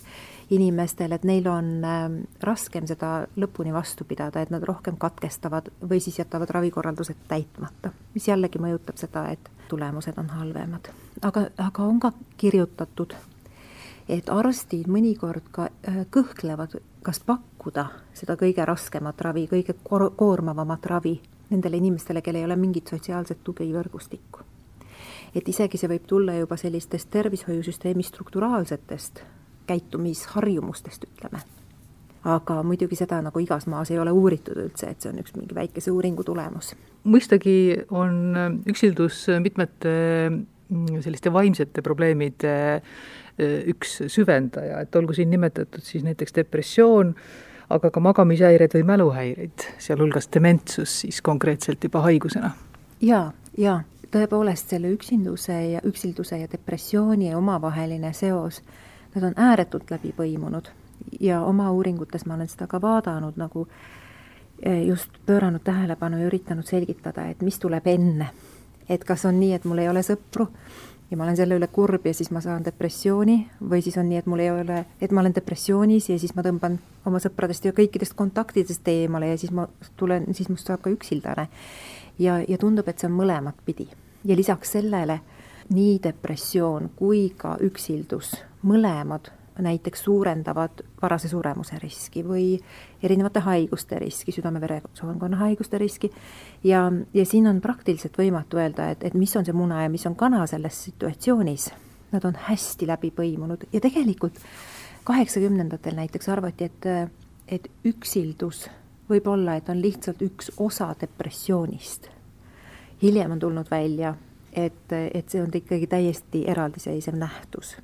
inimestel, 0.50 1.12
et 1.12 1.24
neil 1.24 1.46
on 1.48 1.68
äh, 1.84 2.06
raskem 2.44 2.86
seda 2.88 3.26
lõpuni 3.40 3.72
vastu 3.74 4.04
pidada, 4.08 4.42
et 4.42 4.52
nad 4.52 4.62
rohkem 4.64 4.96
katkestavad 5.00 5.70
või 5.82 6.00
siis 6.04 6.18
jätavad 6.18 6.50
ravikorraldused 6.54 7.26
täitmata, 7.28 7.92
mis 8.14 8.28
jällegi 8.28 8.60
mõjutab 8.62 9.00
seda, 9.00 9.28
et 9.32 9.50
tulemused 9.68 10.18
on 10.20 10.30
halvemad. 10.36 10.90
aga, 11.22 11.46
aga 11.58 11.84
on 11.84 12.00
ka 12.00 12.12
kirjutatud, 12.36 13.14
et 14.08 14.28
arstid 14.28 14.88
mõnikord 14.88 15.48
ka 15.50 15.68
äh, 15.88 16.04
kõhklevad, 16.10 16.80
kas 17.02 17.20
pakkuda 17.20 17.88
seda 18.14 18.36
kõige 18.40 18.64
raskemat 18.64 19.20
ravi, 19.20 19.46
kõige 19.50 19.76
koormavamat 20.16 20.86
ravi 20.86 21.20
nendele 21.50 21.76
inimestele, 21.76 22.22
kellel 22.22 22.42
ei 22.42 22.48
ole 22.48 22.56
mingit 22.56 22.88
sotsiaalset 22.88 23.44
tugivõrgustikku. 23.44 24.53
Et 25.34 25.48
isegi 25.48 25.78
see 25.80 25.90
võib 25.90 26.06
tulla 26.06 26.36
juba 26.38 26.56
sellistest 26.60 27.10
tervishoiusüsteemi 27.10 28.02
strukturaalsetest 28.06 29.24
käitumisharjumustest, 29.66 31.06
ütleme. 31.08 31.42
aga 32.24 32.62
muidugi 32.64 32.96
seda 32.96 33.18
nagu 33.20 33.40
igas 33.40 33.66
maas 33.68 33.90
ei 33.92 33.98
ole 34.00 34.12
uuritud 34.16 34.56
üldse, 34.56 34.88
et 34.88 35.04
see 35.04 35.10
on 35.12 35.18
üks 35.20 35.34
mingi 35.36 35.56
väikese 35.56 35.92
uuringu 35.92 36.24
tulemus. 36.24 36.74
mõistagi 37.04 37.84
on 37.90 38.36
üksildus 38.70 39.26
mitmete 39.44 39.94
mm, 40.30 41.00
selliste 41.04 41.32
vaimsete 41.32 41.82
probleemide 41.82 42.54
eh, 42.76 43.64
üks 43.72 44.02
süvendaja, 44.08 44.80
et 44.84 44.96
olgu 44.96 45.16
siin 45.16 45.30
nimetatud 45.30 45.82
siis 45.82 46.04
näiteks 46.04 46.36
depressioon, 46.36 47.14
aga 47.72 47.90
ka 47.90 48.00
magamishäired 48.00 48.76
või 48.76 48.84
mäluhäireid, 48.92 49.68
sealhulgas 49.78 50.28
dementsus 50.34 51.00
siis 51.04 51.20
konkreetselt 51.24 51.84
juba 51.84 52.04
haigusena. 52.04 52.52
jaa, 53.00 53.32
jaa, 53.58 53.82
tõepoolest 54.14 54.70
selle 54.72 54.94
üksinduse 54.94 55.60
ja 55.74 55.84
üksilduse 55.84 56.38
ja 56.38 56.48
depressiooni 56.50 57.34
omavaheline 57.34 58.12
seos 58.14 58.62
Nad 59.14 59.22
on 59.22 59.34
ääretult 59.36 59.90
läbi 59.90 60.10
põimunud 60.16 60.68
ja 61.20 61.40
oma 61.46 61.70
uuringutes 61.70 62.26
ma 62.26 62.34
olen 62.34 62.48
seda 62.50 62.66
ka 62.66 62.80
vaadanud 62.82 63.36
nagu 63.38 63.68
eh, 64.62 64.82
just 64.86 65.20
pööranud 65.26 65.62
tähelepanu 65.64 66.18
ja 66.18 66.26
üritanud 66.26 66.66
selgitada, 66.66 67.28
et 67.30 67.42
mis 67.42 67.58
tuleb 67.58 67.86
enne. 67.86 68.30
et 68.88 69.04
kas 69.04 69.24
on 69.24 69.38
nii, 69.40 69.52
et 69.54 69.64
mul 69.64 69.78
ei 69.78 69.88
ole 69.88 70.02
sõpru 70.02 70.48
ja 71.10 71.16
ma 71.16 71.24
olen 71.24 71.36
selle 71.36 71.54
üle 71.56 71.68
kurb 71.72 72.06
ja 72.06 72.14
siis 72.14 72.30
ma 72.30 72.40
saan 72.40 72.64
depressiooni 72.64 73.38
või 73.70 73.82
siis 73.82 73.96
on 74.02 74.08
nii, 74.08 74.18
et 74.18 74.26
mul 74.26 74.42
ei 74.42 74.50
ole, 74.50 74.84
et 75.00 75.12
ma 75.12 75.22
olen 75.22 75.34
depressioonis 75.34 76.10
ja 76.10 76.18
siis 76.18 76.34
ma 76.34 76.42
tõmban 76.42 76.78
oma 77.06 77.22
sõpradest 77.22 77.64
ja 77.64 77.72
kõikidest 77.72 78.18
kontaktidest 78.18 78.88
eemale 78.88 79.30
ja 79.30 79.38
siis 79.38 79.52
ma 79.52 79.68
tulen, 79.96 80.26
siis 80.34 80.50
must 80.50 80.66
saab 80.66 80.82
ka 80.82 80.90
üksildane. 80.90 81.48
ja, 82.18 82.40
ja 82.48 82.58
tundub, 82.58 82.88
et 82.88 82.98
see 82.98 83.06
on 83.06 83.20
mõlemat 83.22 83.62
pidi. 83.64 83.88
Ja 84.24 84.36
lisaks 84.36 84.72
sellele 84.72 85.20
nii 85.74 85.98
depressioon 86.02 86.90
kui 86.96 87.30
ka 87.36 87.56
üksildus, 87.64 88.34
mõlemad 88.62 89.30
näiteks 89.58 90.02
suurendavad 90.04 90.82
varase 91.02 91.28
suremuse 91.28 91.78
riski 91.78 92.24
või 92.26 92.46
erinevate 93.02 93.40
haiguste 93.40 93.98
riski, 94.02 94.32
südame-veresoonkonna 94.34 95.36
haiguste 95.36 95.78
riski, 95.78 96.10
ja, 96.64 96.92
ja 97.14 97.26
siin 97.26 97.46
on 97.46 97.60
praktiliselt 97.60 98.18
võimatu 98.18 98.58
öelda, 98.58 98.90
et, 98.90 99.04
et 99.04 99.14
mis 99.14 99.36
on 99.36 99.46
see 99.46 99.54
muna 99.54 99.84
ja 99.84 99.92
mis 99.92 100.06
on 100.10 100.16
kana 100.18 100.46
selles 100.50 100.84
situatsioonis. 100.88 101.70
Nad 102.14 102.24
on 102.24 102.36
hästi 102.48 102.86
läbi 102.86 103.10
põimunud 103.14 103.66
ja 103.72 103.80
tegelikult 103.82 104.38
kaheksakümnendatel 105.04 105.96
näiteks 105.98 106.28
arvati, 106.28 106.64
et, 106.70 106.86
et 107.48 107.70
üksildus 107.84 108.68
võib 109.10 109.26
olla, 109.28 109.56
et 109.58 109.68
on 109.68 109.82
lihtsalt 109.82 110.22
üks 110.22 110.50
osa 110.58 110.92
depressioonist. 111.00 112.13
Hiljem 113.04 113.36
on 113.36 113.42
tulnud 113.42 113.70
välja, 113.70 114.14
et, 114.52 114.92
et 114.92 115.28
see 115.28 115.42
on 115.42 115.52
ikkagi 115.54 115.86
täiesti 115.90 116.44
eraldiseisev 116.50 117.18
nähtus 117.20 117.76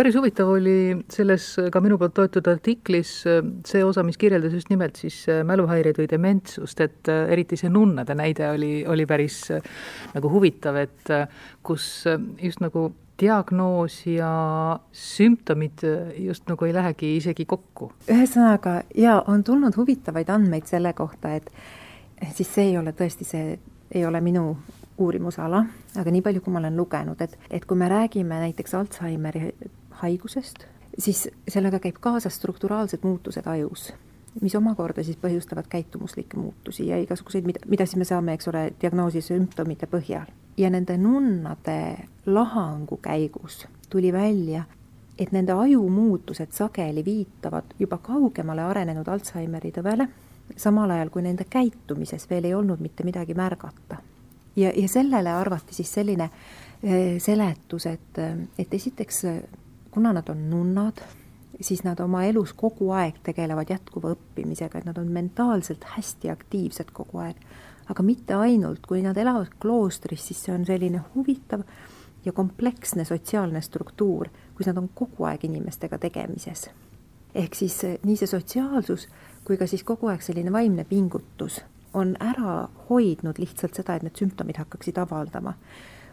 päris 0.00 0.16
huvitav 0.16 0.48
oli 0.48 0.94
selles 1.12 1.44
ka 1.72 1.80
minu 1.84 1.98
poolt 2.00 2.14
toetud 2.16 2.46
artiklis 2.48 3.10
äh, 3.28 3.42
see 3.68 3.82
osa, 3.84 4.04
mis 4.06 4.16
kirjeldas 4.20 4.54
just 4.56 4.70
nimelt 4.72 4.96
siis 4.96 5.18
äh, 5.28 5.42
mäluhäireid 5.44 5.98
või 6.00 6.08
dementsust, 6.08 6.80
et 6.80 7.10
äh, 7.12 7.26
eriti 7.34 7.58
see 7.60 7.68
nunnade 7.72 8.16
näide 8.16 8.48
oli, 8.54 8.72
oli 8.88 9.04
päris 9.10 9.42
nagu 10.14 10.32
huvitav, 10.32 10.78
et 10.80 11.12
kus 11.66 12.06
just 12.40 12.62
nagu 12.64 12.86
diagnoos 13.20 13.98
ja 14.08 14.30
sümptomid 14.96 15.84
just 16.16 16.48
nagu 16.48 16.64
ei 16.64 16.72
lähegi 16.72 17.12
isegi 17.18 17.44
kokku. 17.44 17.90
ühesõnaga, 18.08 18.78
jaa, 18.96 19.18
on 19.28 19.44
tulnud 19.44 19.76
huvitavaid 19.76 20.32
andmeid 20.32 20.70
selle 20.70 20.94
kohta, 20.96 21.34
et 21.36 21.52
siis 22.32 22.48
see 22.48 22.70
ei 22.70 22.78
ole 22.80 22.96
tõesti, 22.96 23.28
see 23.28 23.58
ei 23.94 24.06
ole 24.06 24.20
minu 24.20 24.56
uurimusala, 24.98 25.64
aga 25.96 26.10
nii 26.10 26.22
palju, 26.22 26.40
kui 26.44 26.52
ma 26.52 26.60
olen 26.60 26.76
lugenud, 26.76 27.20
et, 27.20 27.38
et 27.50 27.64
kui 27.64 27.76
me 27.76 27.88
räägime 27.88 28.40
näiteks 28.44 28.74
Alžeimeri 28.74 29.54
haigusest, 30.02 30.64
siis 30.98 31.28
sellega 31.48 31.80
käib 31.80 31.98
kaasas 32.00 32.36
strukturaalsed 32.36 33.02
muutused 33.02 33.46
ajus, 33.46 33.90
mis 34.40 34.54
omakorda 34.54 35.02
siis 35.04 35.18
põhjustavad 35.20 35.68
käitumuslikke 35.68 36.36
muutusi 36.36 36.88
ja 36.88 36.98
igasuguseid, 37.00 37.46
mida, 37.46 37.64
mida 37.68 37.86
siis 37.86 37.96
me 37.96 38.04
saame, 38.04 38.36
eks 38.36 38.48
ole, 38.52 38.70
diagnoosi 38.80 39.22
sümptomite 39.24 39.88
põhjal. 39.90 40.28
ja 40.56 40.70
nende 40.70 40.96
nunnade 40.98 42.08
lahangu 42.26 42.96
käigus 43.02 43.66
tuli 43.90 44.12
välja, 44.12 44.64
et 45.18 45.32
nende 45.32 45.52
ajumuutused 45.52 46.52
sageli 46.52 47.04
viitavad 47.04 47.74
juba 47.78 47.98
kaugemale 47.98 48.62
arenenud 48.62 49.08
Alžeimeri 49.08 49.72
tõvele, 49.72 50.08
samal 50.56 50.90
ajal 50.90 51.10
kui 51.10 51.22
nende 51.22 51.44
käitumises 51.50 52.30
veel 52.30 52.44
ei 52.44 52.54
olnud 52.54 52.80
mitte 52.80 53.04
midagi 53.04 53.34
märgata. 53.34 53.96
ja, 54.56 54.72
ja 54.76 54.88
sellele 54.88 55.30
arvati 55.30 55.74
siis 55.74 55.92
selline 55.92 56.30
eh, 56.82 57.18
seletus, 57.18 57.86
et, 57.86 58.18
et 58.58 58.74
esiteks 58.74 59.24
kuna 59.90 60.12
nad 60.12 60.28
on 60.28 60.50
nunnad, 60.50 61.02
siis 61.60 61.84
nad 61.84 62.00
oma 62.00 62.24
elus 62.24 62.52
kogu 62.52 62.90
aeg 62.90 63.20
tegelevad 63.22 63.70
jätkuva 63.70 64.14
õppimisega, 64.14 64.78
et 64.78 64.88
nad 64.88 64.98
on 64.98 65.10
mentaalselt 65.12 65.84
hästi 65.96 66.30
aktiivsed 66.30 66.92
kogu 66.92 67.18
aeg. 67.18 67.36
aga 67.90 68.02
mitte 68.06 68.34
ainult, 68.34 68.84
kui 68.86 69.00
nad 69.02 69.16
elavad 69.18 69.50
kloostris, 69.58 70.22
siis 70.26 70.44
see 70.44 70.52
on 70.54 70.62
selline 70.66 71.00
huvitav 71.14 71.64
ja 72.24 72.32
kompleksne 72.32 73.04
sotsiaalne 73.04 73.60
struktuur, 73.60 74.28
kus 74.54 74.68
nad 74.70 74.78
on 74.78 74.88
kogu 74.94 75.26
aeg 75.26 75.44
inimestega 75.44 75.98
tegemises. 75.98 76.68
Ehk 77.34 77.54
siis 77.54 77.82
nii 78.02 78.16
see 78.16 78.26
sotsiaalsus 78.26 79.08
kui 79.44 79.56
ka 79.56 79.66
siis 79.66 79.84
kogu 79.84 80.10
aeg 80.10 80.22
selline 80.22 80.52
vaimne 80.52 80.84
pingutus 80.84 81.60
on 81.94 82.16
ära 82.20 82.68
hoidnud 82.90 83.38
lihtsalt 83.38 83.74
seda, 83.74 83.96
et 83.96 84.04
need 84.06 84.18
sümptomid 84.18 84.60
hakkaksid 84.60 84.98
avaldama 84.98 85.54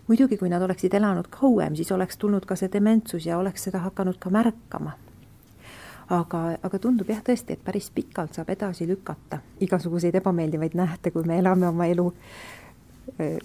muidugi, 0.07 0.38
kui 0.38 0.50
nad 0.50 0.62
oleksid 0.62 0.93
elanud 0.93 1.27
kauem, 1.29 1.75
siis 1.75 1.91
oleks 1.91 2.17
tulnud 2.17 2.45
ka 2.47 2.55
see 2.55 2.71
dementsus 2.74 3.25
ja 3.25 3.38
oleks 3.38 3.67
seda 3.67 3.83
hakanud 3.83 4.17
ka 4.19 4.29
märkama. 4.29 4.95
aga, 6.09 6.39
aga 6.63 6.79
tundub 6.79 7.09
jah 7.09 7.19
tõesti, 7.19 7.57
et 7.57 7.63
päris 7.63 7.89
pikalt 7.91 8.38
saab 8.38 8.50
edasi 8.50 8.88
lükata 8.88 9.41
igasuguseid 9.59 10.15
ebameeldivaid 10.15 10.77
nähte, 10.79 11.12
kui 11.12 11.24
me 11.27 11.39
elame 11.39 11.67
oma 11.67 11.86
elu 11.86 12.13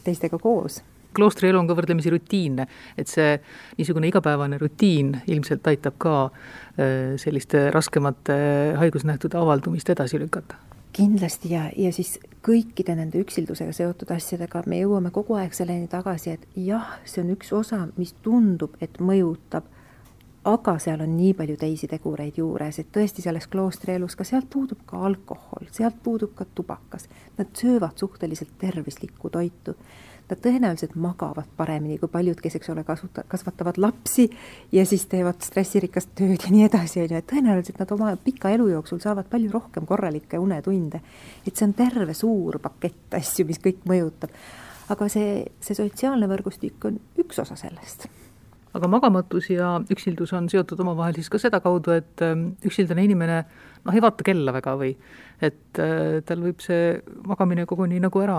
teistega 0.05 0.39
koos 0.39 0.83
kloostri 1.15 1.51
elu 1.51 1.61
on 1.61 1.69
ka 1.71 1.77
võrdlemisi 1.79 2.13
rutiinne, 2.13 2.67
et 2.99 3.11
see 3.11 3.37
niisugune 3.79 4.11
igapäevane 4.11 4.59
rutiin 4.61 5.15
ilmselt 5.27 5.67
aitab 5.73 5.99
ka 6.03 6.17
selliste 7.21 7.69
raskemate 7.75 8.35
haigusnähtude 8.81 9.37
avaldumist 9.39 9.91
edasi 9.93 10.21
lükata. 10.21 10.57
Kindlasti 10.93 11.53
ja, 11.53 11.67
ja 11.77 11.93
siis 11.93 12.19
kõikide 12.45 12.97
nende 12.99 13.21
üksildusega 13.23 13.73
seotud 13.77 14.11
asjadega 14.13 14.65
me 14.69 14.83
jõuame 14.83 15.13
kogu 15.15 15.39
aeg 15.41 15.55
selleni 15.57 15.89
tagasi, 15.89 16.35
et 16.37 16.59
jah, 16.59 16.99
see 17.09 17.23
on 17.25 17.31
üks 17.37 17.53
osa, 17.57 17.87
mis 17.97 18.13
tundub, 18.25 18.77
et 18.85 19.01
mõjutab, 19.01 19.69
aga 20.45 20.75
seal 20.83 21.01
on 21.05 21.17
nii 21.17 21.35
palju 21.39 21.57
teisi 21.61 21.89
tegureid 21.91 22.39
juures, 22.41 22.79
et 22.79 22.89
tõesti 22.95 23.23
selles 23.23 23.47
kloostri 23.51 23.95
elus 23.95 24.17
ka 24.19 24.25
sealt 24.27 24.49
puudub 24.51 24.81
ka 24.87 25.05
alkohol, 25.07 25.69
sealt 25.71 26.01
puudub 26.03 26.35
ka 26.35 26.47
tubakas, 26.55 27.07
nad 27.39 27.53
söövad 27.59 27.99
suhteliselt 27.99 28.57
tervislikku 28.59 29.31
toitu 29.31 29.77
nad 30.33 30.41
tõenäoliselt 30.41 30.95
magavad 30.97 31.49
paremini 31.57 31.99
kui 32.01 32.09
paljud, 32.09 32.39
kes, 32.41 32.57
eks 32.57 32.71
ole, 32.73 32.85
kasuta-, 32.89 33.25
kasvatavad 33.29 33.77
lapsi 33.83 34.29
ja 34.73 34.85
siis 34.89 35.05
teevad 35.11 35.43
stressirikast 35.45 36.15
tööd 36.19 36.47
ja 36.47 36.53
nii 36.55 36.65
edasi, 36.69 37.03
on 37.03 37.13
ju, 37.13 37.21
et 37.21 37.29
tõenäoliselt 37.29 37.83
nad 37.83 37.93
oma 37.97 38.15
pika 38.25 38.53
elu 38.55 38.71
jooksul 38.73 39.03
saavad 39.03 39.29
palju 39.33 39.53
rohkem 39.53 39.87
korralikke 39.89 40.41
unetunde. 40.41 41.03
et 41.47 41.57
see 41.57 41.67
on 41.67 41.77
terve 41.77 42.15
suur 42.15 42.59
pakett 42.63 43.19
asju, 43.21 43.47
mis 43.51 43.61
kõik 43.61 43.85
mõjutab. 43.89 44.33
aga 44.89 45.09
see, 45.09 45.45
see 45.61 45.77
sotsiaalne 45.77 46.31
võrgustik 46.31 46.89
on 46.89 47.01
üks 47.19 47.43
osa 47.43 47.57
sellest 47.57 48.09
aga 48.73 48.89
magamatus 48.89 49.51
ja 49.53 49.75
üksildus 49.93 50.33
on 50.37 50.49
seotud 50.53 50.81
omavahel 50.81 51.17
siis 51.19 51.29
ka 51.33 51.41
sedakaudu, 51.41 51.93
et 51.99 52.25
ähm, 52.25 52.53
üksildane 52.65 53.05
inimene 53.05 53.43
noh, 53.85 53.93
ei 53.93 54.03
vaata 54.03 54.25
kella 54.25 54.55
väga 54.55 54.75
või 54.81 54.95
et 55.43 55.81
äh, 55.83 56.21
tal 56.27 56.45
võib 56.45 56.63
see 56.65 56.97
magamine 57.29 57.67
koguni 57.69 58.01
nagu 58.03 58.23
ära 58.25 58.39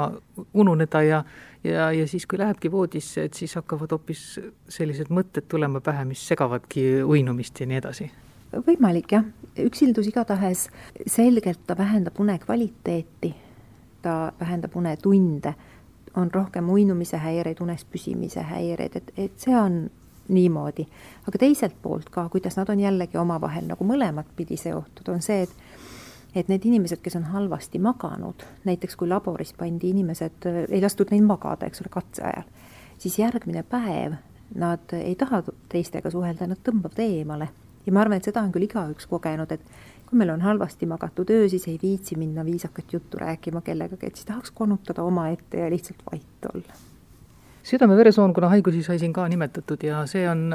ununeda 0.53 1.03
ja 1.05 1.23
ja, 1.63 1.91
ja 1.95 2.07
siis, 2.07 2.25
kui 2.27 2.39
lähebki 2.39 2.71
voodisse, 2.71 3.27
et 3.27 3.37
siis 3.37 3.53
hakkavad 3.59 3.93
hoopis 3.95 4.23
sellised 4.71 5.11
mõtted 5.13 5.47
tulema 5.47 5.81
pähe, 5.83 6.05
mis 6.07 6.23
segavadki 6.27 7.03
uinumist 7.03 7.61
ja 7.61 7.69
nii 7.69 7.79
edasi. 7.79 8.09
Võimalik 8.53 9.15
jah, 9.15 9.25
üksildus 9.63 10.09
igatahes 10.11 10.67
selgelt 11.09 11.63
ta 11.67 11.77
vähendab 11.77 12.19
une 12.21 12.35
kvaliteeti, 12.41 13.31
ta 14.01 14.33
vähendab 14.39 14.75
unetunde, 14.77 15.55
on 16.19 16.29
rohkem 16.33 16.69
uinumise 16.69 17.17
häireid, 17.17 17.61
unes 17.63 17.85
püsimise 17.89 18.43
häireid, 18.45 18.99
et, 18.99 19.13
et 19.17 19.39
see 19.41 19.55
on 19.57 19.87
niimoodi. 20.27 20.87
aga 21.27 21.37
teiselt 21.39 21.75
poolt 21.81 22.09
ka, 22.09 22.29
kuidas 22.29 22.57
nad 22.57 22.69
on 22.69 22.79
jällegi 22.79 23.17
omavahel 23.17 23.67
nagu 23.67 23.85
mõlemat 23.87 24.29
pidi 24.35 24.57
seotud, 24.57 25.09
on 25.09 25.21
see, 25.21 25.43
et 25.43 25.55
et 26.35 26.47
need 26.49 26.65
inimesed, 26.65 26.97
kes 27.03 27.15
on 27.19 27.27
halvasti 27.29 27.79
maganud, 27.79 28.43
näiteks 28.65 28.95
kui 28.97 29.07
laboris 29.07 29.53
pandi 29.53 29.91
inimesed, 29.93 30.47
ei 30.69 30.81
lastud 30.81 31.11
neil 31.13 31.25
magada, 31.25 31.67
eks 31.69 31.83
ole, 31.83 31.91
katse 31.93 32.23
ajal, 32.25 32.47
siis 32.97 33.19
järgmine 33.19 33.61
päev 33.69 34.15
nad 34.57 34.95
ei 34.97 35.15
taha 35.15 35.43
teistega 35.69 36.09
suhelda, 36.13 36.47
nad 36.49 36.61
tõmbavad 36.65 37.01
eemale. 37.05 37.49
ja 37.85 37.93
ma 37.93 38.01
arvan, 38.01 38.17
et 38.17 38.25
seda 38.25 38.41
on 38.41 38.51
küll 38.53 38.65
igaüks 38.65 39.05
kogenud, 39.11 39.51
et 39.51 39.61
kui 40.07 40.17
meil 40.17 40.31
on 40.33 40.41
halvasti 40.41 40.87
magatud 40.89 41.29
öö, 41.29 41.49
siis 41.49 41.67
ei 41.67 41.77
viitsi 41.81 42.15
minna 42.15 42.45
viisakat 42.45 42.93
juttu 42.93 43.21
rääkima 43.21 43.61
kellegagi, 43.61 44.07
et 44.07 44.15
siis 44.15 44.25
tahaks 44.25 44.51
konutada 44.51 45.03
omaette 45.03 45.59
ja 45.59 45.69
lihtsalt 45.69 46.01
vait 46.11 46.49
olla 46.53 46.92
südame-veresoonkonna 47.63 48.49
haigusi 48.51 48.83
sai 48.83 48.99
siin 48.99 49.13
ka 49.15 49.27
nimetatud 49.31 49.83
ja 49.87 50.03
see 50.09 50.25
on 50.27 50.49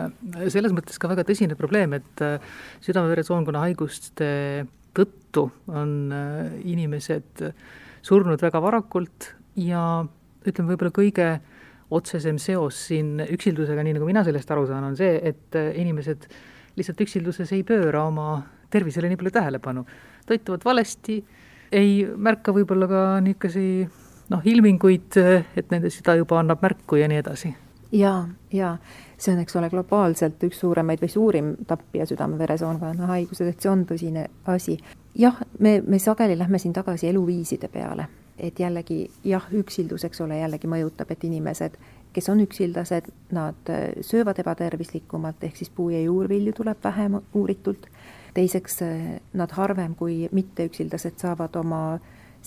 selles 0.52 0.74
mõttes 0.76 1.00
ka 1.00 1.08
väga 1.10 1.24
tõsine 1.28 1.56
probleem, 1.58 1.96
et 1.96 2.24
südame-veresoonkonna 2.84 3.64
haiguste 3.64 4.28
tõttu 4.96 5.48
on 5.72 6.12
inimesed 6.64 7.44
surnud 8.04 8.42
väga 8.42 8.60
varakult 8.62 9.32
ja 9.58 9.82
ütleme, 10.46 10.72
võib-olla 10.72 10.92
kõige 10.94 11.30
otsesem 11.94 12.36
seos 12.40 12.78
siin 12.90 13.16
üksildusega, 13.24 13.82
nii 13.84 13.96
nagu 13.96 14.08
mina 14.08 14.22
sellest 14.26 14.50
aru 14.52 14.66
saan, 14.68 14.90
on 14.90 14.96
see, 14.98 15.16
et 15.30 15.56
inimesed 15.56 16.28
lihtsalt 16.78 17.00
üksilduses 17.06 17.52
ei 17.56 17.64
pööra 17.66 18.04
oma 18.06 18.42
tervisele 18.70 19.08
nii 19.08 19.18
palju 19.20 19.32
tähelepanu. 19.34 19.86
toituvad 20.28 20.64
valesti, 20.64 21.22
ei 21.72 22.04
märka 22.04 22.52
võib-olla 22.52 22.88
ka 22.90 23.00
niisuguseid 23.24 24.07
noh, 24.28 24.44
ilminguid, 24.44 25.16
et 25.56 25.70
nende 25.70 25.90
süda 25.90 26.14
juba 26.18 26.38
annab 26.42 26.62
märku 26.62 27.00
ja 27.00 27.08
nii 27.08 27.22
edasi. 27.22 27.54
jaa, 27.92 28.28
jaa, 28.52 28.76
see 29.16 29.32
on, 29.34 29.40
eks 29.40 29.56
ole, 29.56 29.70
globaalselt 29.72 30.42
üks 30.44 30.60
suuremaid 30.60 31.00
või 31.02 31.12
suurim 31.12 31.50
tappija 31.66 32.06
südame-veresoonkonna 32.06 33.08
haigused, 33.14 33.48
et 33.48 33.60
see 33.60 33.72
on 33.72 33.86
tõsine 33.88 34.28
asi. 34.46 34.78
jah, 35.14 35.36
me, 35.58 35.80
me 35.86 35.98
sageli 35.98 36.38
lähme 36.38 36.58
siin 36.58 36.72
tagasi 36.76 37.08
eluviiside 37.08 37.68
peale 37.68 38.08
et 38.38 38.60
jällegi 38.60 39.10
jah, 39.24 39.46
üksildus, 39.54 40.04
eks 40.06 40.20
ole, 40.22 40.38
jällegi 40.38 40.68
mõjutab, 40.70 41.10
et 41.10 41.24
inimesed, 41.26 41.74
kes 42.14 42.28
on 42.30 42.42
üksildased, 42.44 43.10
nad 43.34 43.72
äh, 43.72 43.88
söövad 44.06 44.38
ebatervislikumalt, 44.42 45.42
ehk 45.44 45.58
siis 45.58 45.70
puu- 45.74 45.90
ja 45.90 46.00
juurvilju 46.02 46.52
tuleb 46.56 46.84
vähem 46.84 47.20
uuritult. 47.34 47.86
teiseks, 48.34 48.82
äh, 48.82 49.20
nad 49.32 49.50
harvem 49.50 49.94
kui 49.94 50.28
mitteüksildased 50.32 51.18
saavad 51.18 51.56
oma 51.56 51.98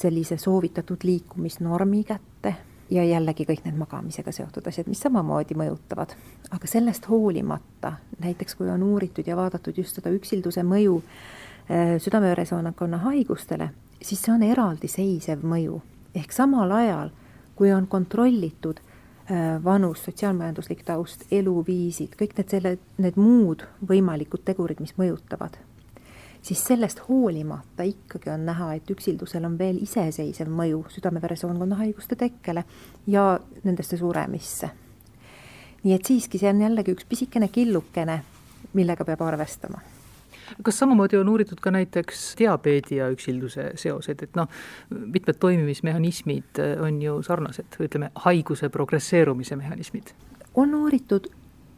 sellise 0.02 0.38
soovitatud 0.38 1.04
liikumisnormi 1.04 2.04
kätte 2.04 2.56
ja 2.92 3.04
jällegi 3.08 3.46
kõik 3.48 3.64
need 3.66 3.78
magamisega 3.80 4.34
seotud 4.36 4.68
asjad, 4.68 4.90
mis 4.92 5.00
samamoodi 5.00 5.56
mõjutavad. 5.58 6.16
aga 6.52 6.68
sellest 6.68 7.08
hoolimata, 7.10 7.94
näiteks 8.20 8.56
kui 8.56 8.70
on 8.70 8.84
uuritud 8.84 9.28
ja 9.28 9.36
vaadatud 9.36 9.78
just 9.78 9.96
seda 9.96 10.12
üksilduse 10.12 10.64
mõju 10.68 11.00
äh, 11.02 11.96
südame-veresoonkonna 12.04 12.98
haigustele, 13.08 13.70
siis 14.02 14.22
see 14.22 14.34
on 14.34 14.44
eraldiseisev 14.44 15.44
mõju. 15.44 15.82
ehk 16.16 16.32
samal 16.32 16.72
ajal, 16.72 17.12
kui 17.56 17.72
on 17.72 17.88
kontrollitud 17.88 18.80
äh, 18.80 19.64
vanus, 19.64 20.04
sotsiaalmajanduslik 20.04 20.84
taust, 20.84 21.26
eluviisid, 21.32 22.16
kõik 22.20 22.38
need 22.38 22.50
selle, 22.50 22.78
need 22.98 23.16
muud 23.16 23.68
võimalikud 23.88 24.44
tegurid, 24.46 24.80
mis 24.80 24.98
mõjutavad 24.98 25.58
siis 26.42 26.64
sellest 26.66 27.04
hoolimata 27.10 27.84
ikkagi 27.84 28.30
on 28.34 28.46
näha, 28.46 28.74
et 28.74 28.90
üksildusel 28.90 29.46
on 29.46 29.58
veel 29.60 29.78
iseseisev 29.82 30.50
mõju 30.50 30.84
südame-veresoonkonna 30.96 31.78
haiguste 31.84 32.16
tekkele 32.16 32.64
ja 33.08 33.40
nendesse 33.64 33.98
suremisse. 33.98 34.70
nii 35.84 35.94
et 35.94 36.06
siiski, 36.06 36.38
see 36.38 36.50
on 36.50 36.62
jällegi 36.62 36.94
üks 36.94 37.06
pisikene 37.10 37.48
killukene, 37.48 38.22
millega 38.74 39.06
peab 39.06 39.22
arvestama 39.26 39.82
kas 40.64 40.80
samamoodi 40.80 41.18
on 41.18 41.30
uuritud 41.30 41.60
ka 41.62 41.72
näiteks 41.72 42.36
diabeedi 42.40 42.96
ja 42.96 43.10
üksilduse 43.10 43.72
seoseid, 43.76 44.24
et 44.24 44.36
noh, 44.36 44.50
mitmed 44.90 45.40
toimimismehhanismid 45.40 46.60
on 46.84 47.02
ju 47.02 47.22
sarnased, 47.24 47.78
ütleme, 47.80 48.12
haiguse 48.16 48.70
progresseerumise 48.70 49.56
mehhanismid? 49.56 50.12
on 50.56 50.76
uuritud, 50.76 51.30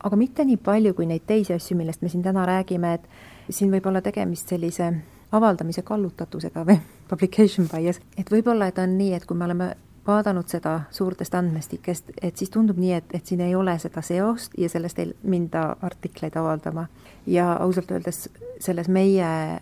aga 0.03 0.17
mitte 0.17 0.45
nii 0.45 0.57
palju 0.57 0.95
kui 0.97 1.05
neid 1.05 1.27
teisi 1.29 1.53
asju, 1.53 1.77
millest 1.77 2.01
me 2.01 2.09
siin 2.09 2.23
täna 2.25 2.45
räägime, 2.49 2.93
et 2.93 3.05
siin 3.49 3.71
võib 3.71 3.87
olla 3.89 4.01
tegemist 4.01 4.49
sellise 4.49 4.91
avaldamise 5.33 5.81
kallutatusega 5.81 6.65
või 6.67 6.79
publication 7.11 7.67
bias, 7.71 8.01
et 8.17 8.31
võib-olla, 8.31 8.69
et 8.69 8.79
on 8.79 8.97
nii, 8.97 9.13
et 9.17 9.25
kui 9.25 9.37
me 9.37 9.47
oleme 9.49 9.73
vaadanud 10.07 10.47
seda 10.51 10.81
suurtest 10.91 11.35
andmestikest, 11.35 12.11
et 12.21 12.37
siis 12.37 12.51
tundub 12.51 12.77
nii, 12.77 12.91
et, 12.99 13.15
et 13.15 13.25
siin 13.25 13.41
ei 13.41 13.55
ole 13.55 13.77
seda 13.79 14.03
seost 14.03 14.57
ja 14.59 14.69
sellest 14.69 14.99
ei 14.99 15.13
minda 15.23 15.75
artikleid 15.81 16.35
avaldama. 16.37 16.87
ja 17.27 17.53
ausalt 17.53 17.91
öeldes 17.91 18.29
selles 18.59 18.87
meie, 18.87 19.59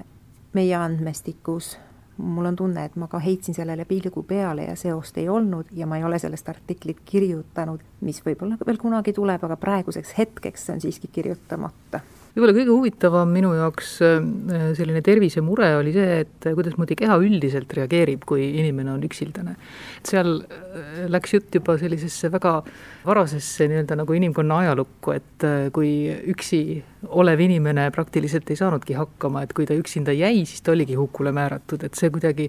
meie 0.54 0.76
andmestikus 0.76 1.78
mul 2.18 2.46
on 2.46 2.56
tunne, 2.56 2.86
et 2.86 2.96
ma 2.96 3.08
ka 3.08 3.20
heitsin 3.20 3.56
sellele 3.56 3.86
pilgu 3.86 4.24
peale 4.24 4.64
ja 4.64 4.76
seost 4.76 5.18
ei 5.18 5.30
olnud 5.30 5.70
ja 5.74 5.88
ma 5.88 5.98
ei 5.98 6.04
ole 6.04 6.20
sellest 6.20 6.50
artiklit 6.50 7.00
kirjutanud, 7.06 7.82
mis 8.02 8.22
võib-olla 8.26 8.58
veel 8.66 8.78
kunagi 8.78 9.14
tuleb, 9.14 9.44
aga 9.44 9.58
praeguseks 9.58 10.18
hetkeks 10.18 10.70
on 10.70 10.82
siiski 10.82 11.08
kirjutamata 11.08 12.02
võib-olla 12.32 12.56
kõige 12.56 12.72
huvitavam 12.72 13.32
minu 13.34 13.52
jaoks 13.58 13.90
äh, 14.06 14.20
selline 14.78 15.02
tervisemure 15.06 15.74
oli 15.80 15.94
see, 15.96 16.22
et 16.24 16.48
kuidasmoodi 16.48 16.96
keha 17.00 17.18
üldiselt 17.22 17.74
reageerib, 17.78 18.24
kui 18.28 18.46
inimene 18.62 18.94
on 18.94 19.04
üksildane. 19.08 19.58
seal 20.08 20.38
äh, 20.40 21.04
läks 21.12 21.36
jutt 21.36 21.60
juba 21.60 21.78
sellisesse 21.82 22.32
väga 22.32 22.58
varasesse 23.06 23.68
nii-öelda 23.72 23.98
nagu 24.00 24.16
inimkonna 24.18 24.62
ajalukku, 24.66 25.16
et 25.18 25.48
äh, 25.48 25.68
kui 25.76 25.92
üksi 26.34 26.62
olev 27.12 27.42
inimene 27.42 27.90
praktiliselt 27.92 28.50
ei 28.54 28.60
saanudki 28.60 28.96
hakkama, 28.96 29.44
et 29.44 29.56
kui 29.58 29.68
ta 29.68 29.76
üksinda 29.78 30.16
jäi, 30.16 30.46
siis 30.46 30.64
ta 30.64 30.76
oligi 30.76 30.96
hukule 31.00 31.34
määratud, 31.36 31.84
et 31.84 32.00
see 32.00 32.14
kuidagi, 32.14 32.48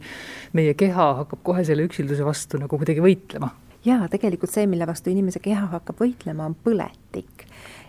meie 0.57 0.77
keha 0.79 1.13
hakkab 1.23 1.43
kohe 1.47 1.67
selle 1.67 1.89
üksilduse 1.89 2.27
vastu 2.27 2.61
nagu 2.63 2.79
kuidagi 2.79 3.03
võitlema. 3.03 3.51
Jaa, 3.85 4.09
tegelikult 4.09 4.51
see, 4.51 4.67
mille 4.67 4.87
vastu 4.87 5.11
inimese 5.11 5.41
keha 5.43 5.67
hakkab 5.77 6.03
võitlema, 6.05 6.47
on 6.47 6.57
põletik 6.65 7.47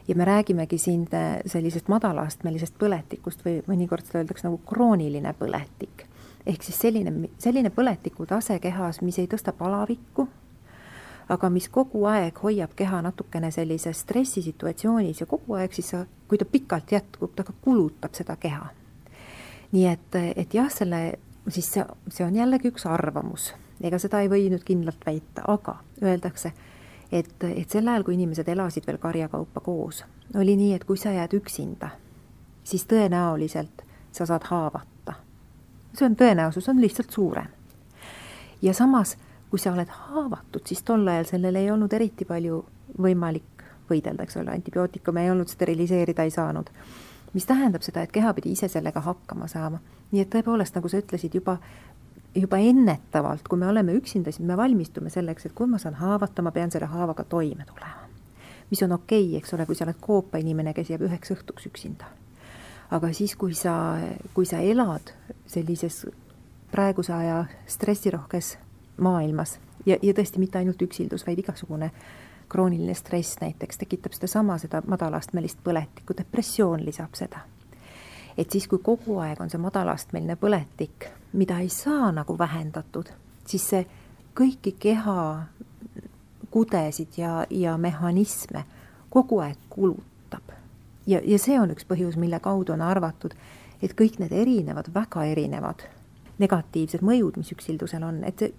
ja 0.08 0.16
me 0.16 0.26
räägimegi 0.26 0.78
siin 0.78 1.08
äh, 1.14 1.40
sellisest 1.46 1.88
madalaastmelisest 1.88 2.76
põletikust 2.80 3.46
või 3.46 3.62
mõnikord 3.68 4.06
seda 4.06 4.22
öeldakse 4.24 4.48
nagu 4.48 4.60
krooniline 4.68 5.34
põletik. 5.40 6.08
ehk 6.46 6.64
siis 6.64 6.80
selline, 6.80 7.30
selline 7.40 7.70
põletiku 7.70 8.26
tase 8.28 8.60
kehas, 8.60 9.02
mis 9.02 9.20
ei 9.20 9.28
tõsta 9.32 9.54
palavikku, 9.56 10.28
aga 11.30 11.50
mis 11.50 11.70
kogu 11.70 12.06
aeg 12.06 12.40
hoiab 12.44 12.76
keha 12.76 13.02
natukene 13.02 13.52
sellises 13.52 14.00
stressisituatsioonis 14.00 15.22
ja 15.22 15.26
kogu 15.26 15.54
aeg 15.54 15.74
siis, 15.74 15.94
kui 16.28 16.38
ta 16.38 16.46
pikalt 16.46 16.92
jätkub, 16.92 17.32
ta 17.36 17.44
ka 17.44 17.54
kulutab 17.62 18.14
seda 18.14 18.36
keha. 18.36 18.70
nii 19.72 19.88
et, 19.88 20.16
et 20.36 20.54
jah, 20.54 20.70
selle, 20.72 21.20
siis 21.48 21.72
see, 21.74 21.86
see 22.10 22.26
on 22.26 22.36
jällegi 22.36 22.70
üks 22.70 22.86
arvamus, 22.86 23.54
ega 23.82 24.00
seda 24.00 24.22
ei 24.22 24.30
või 24.30 24.50
nüüd 24.52 24.64
kindlalt 24.64 25.06
väita, 25.06 25.44
aga 25.48 25.80
öeldakse 26.04 26.54
et, 27.14 27.44
et 27.44 27.70
sel 27.70 27.88
ajal, 27.88 28.04
kui 28.04 28.18
inimesed 28.18 28.48
elasid 28.50 28.88
veel 28.88 28.98
karjakaupa 29.02 29.62
koos, 29.64 30.04
oli 30.36 30.56
nii, 30.58 30.74
et 30.78 30.86
kui 30.88 30.98
sa 30.98 31.14
jääd 31.14 31.36
üksinda, 31.38 31.94
siis 32.66 32.88
tõenäoliselt 32.90 33.86
sa 34.12 34.26
saad 34.26 34.48
haavata. 34.50 35.14
see 35.94 36.08
on, 36.10 36.16
tõenäosus 36.18 36.70
on 36.70 36.82
lihtsalt 36.82 37.12
suurem. 37.12 37.48
ja 38.62 38.74
samas, 38.74 39.18
kui 39.50 39.60
sa 39.60 39.74
oled 39.74 39.90
haavatud, 39.90 40.66
siis 40.66 40.84
tol 40.84 41.08
ajal 41.08 41.30
sellel 41.30 41.56
ei 41.56 41.72
olnud 41.72 41.94
eriti 41.94 42.26
palju 42.26 42.66
võimalik 43.02 43.66
võidelda, 43.90 44.24
eks 44.24 44.38
ole, 44.38 44.52
antibiootikume 44.52 45.24
ei 45.24 45.32
olnud, 45.32 45.48
steriliseerida 45.48 46.24
ei 46.24 46.32
saanud. 46.32 46.70
mis 47.34 47.46
tähendab 47.46 47.82
seda, 47.82 48.02
et 48.02 48.12
keha 48.12 48.34
pidi 48.34 48.52
ise 48.52 48.68
sellega 48.68 49.02
hakkama 49.02 49.48
saama. 49.48 49.80
nii 50.12 50.22
et 50.22 50.30
tõepoolest, 50.30 50.76
nagu 50.76 50.90
sa 50.90 50.98
ütlesid, 50.98 51.36
juba 51.36 51.58
juba 52.36 52.58
ennetavalt, 52.58 53.48
kui 53.50 53.60
me 53.60 53.68
oleme 53.68 53.94
üksinda, 53.94 54.32
siis 54.32 54.46
me 54.48 54.58
valmistume 54.58 55.10
selleks, 55.10 55.46
et 55.46 55.54
kui 55.54 55.68
ma 55.68 55.78
saan 55.78 55.94
haavata, 56.00 56.42
ma 56.42 56.52
pean 56.52 56.72
selle 56.72 56.90
haavaga 56.90 57.24
toime 57.24 57.66
tulema. 57.66 58.10
mis 58.72 58.84
on 58.84 58.92
okei 58.92 59.28
okay,, 59.28 59.38
eks 59.38 59.54
ole, 59.54 59.66
kui 59.66 59.76
sa 59.76 59.86
oled 59.86 60.00
koopainimene, 60.02 60.74
kes 60.74 60.90
jääb 60.90 61.06
üheks 61.06 61.34
õhtuks 61.36 61.68
üksinda. 61.70 62.06
aga 62.92 63.14
siis, 63.14 63.36
kui 63.36 63.54
sa, 63.54 63.98
kui 64.34 64.46
sa 64.46 64.60
elad 64.60 65.14
sellises 65.46 66.06
praeguse 66.72 67.14
aja 67.14 67.46
stressirohkes 67.68 68.58
maailmas 68.98 69.60
ja, 69.86 69.98
ja 70.02 70.14
tõesti 70.14 70.40
mitte 70.40 70.58
ainult 70.58 70.82
üksildus, 70.82 71.28
vaid 71.28 71.40
igasugune 71.40 71.92
krooniline 72.50 72.94
stress 72.94 73.38
näiteks 73.42 73.78
tekitab 73.78 74.14
sedasama, 74.14 74.58
seda 74.58 74.82
madalastmelist 74.88 75.62
põletikku, 75.64 76.18
depressioon 76.18 76.86
lisab 76.86 77.14
seda 77.18 77.46
et 78.38 78.52
siis, 78.52 78.68
kui 78.68 78.80
kogu 78.84 79.18
aeg 79.24 79.42
on 79.42 79.50
see 79.50 79.62
madalastmeline 79.62 80.36
põletik, 80.40 81.10
mida 81.34 81.60
ei 81.60 81.70
saa 81.70 82.12
nagu 82.12 82.38
vähendatud, 82.38 83.10
siis 83.48 83.68
see 83.70 83.86
kõiki 84.38 84.76
keha 84.80 85.18
kudesid 86.54 87.18
ja, 87.18 87.46
ja 87.50 87.78
mehhanisme 87.78 88.66
kogu 89.10 89.40
aeg 89.40 89.58
kulutab. 89.70 90.54
ja, 91.08 91.22
ja 91.24 91.40
see 91.40 91.60
on 91.60 91.74
üks 91.74 91.86
põhjus, 91.90 92.18
mille 92.18 92.40
kaudu 92.40 92.74
on 92.74 92.82
arvatud, 92.82 93.34
et 93.82 93.94
kõik 93.98 94.20
need 94.20 94.32
erinevad, 94.32 94.90
väga 94.94 95.26
erinevad 95.30 95.86
negatiivsed 96.42 97.04
mõjud, 97.06 97.38
mis 97.38 97.54
üksildusel 97.54 98.04
on, 98.04 98.24
et 98.26 98.40
see, 98.42 98.54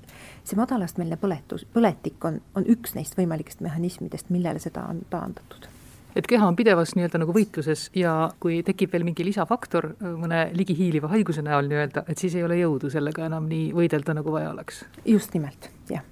see 0.46 0.58
madalastmeline 0.58 1.18
põletus, 1.18 1.66
põletik 1.74 2.22
on, 2.24 2.38
on 2.54 2.66
üks 2.70 2.94
neist 2.94 3.18
võimalikest 3.18 3.64
mehhanismidest, 3.66 4.30
millele 4.30 4.62
seda 4.62 4.86
on 4.90 5.02
taandatud 5.10 5.73
et 6.16 6.26
keha 6.30 6.46
on 6.46 6.56
pidevas 6.56 6.94
nii-öelda 6.94 7.20
nagu 7.22 7.34
võitluses 7.34 7.88
ja 7.98 8.14
kui 8.40 8.62
tekib 8.66 8.94
veel 8.94 9.06
mingi 9.06 9.26
lisafaktor 9.26 9.92
mõne 10.00 10.48
ligihiiliva 10.54 11.10
haiguse 11.12 11.44
näol 11.44 11.68
nii-öelda, 11.70 12.06
et 12.08 12.18
siis 12.18 12.38
ei 12.38 12.46
ole 12.46 12.58
jõudu 12.60 12.90
sellega 12.92 13.26
enam 13.26 13.48
nii 13.50 13.70
võidelda, 13.76 14.16
nagu 14.20 14.34
vaja 14.34 14.54
oleks. 14.54 14.84
just 15.04 15.34
nimelt, 15.34 15.70
jah 15.90 16.04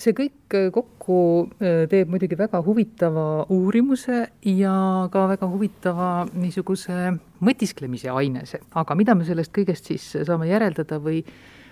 see 0.00 0.12
kõik 0.16 0.56
kokku 0.74 1.18
äh, 1.56 1.84
teeb 1.90 2.10
muidugi 2.12 2.36
väga 2.38 2.60
huvitava 2.64 3.46
uurimuse 3.52 4.26
ja 4.52 4.74
ka 5.12 5.24
väga 5.30 5.48
huvitava 5.48 6.10
niisuguse 6.34 7.14
mõtisklemise 7.44 8.12
ainese, 8.12 8.60
aga 8.76 8.96
mida 8.98 9.16
me 9.16 9.24
sellest 9.28 9.54
kõigest 9.56 9.88
siis 9.88 10.10
saame 10.28 10.50
järeldada 10.50 11.00
või, 11.02 11.22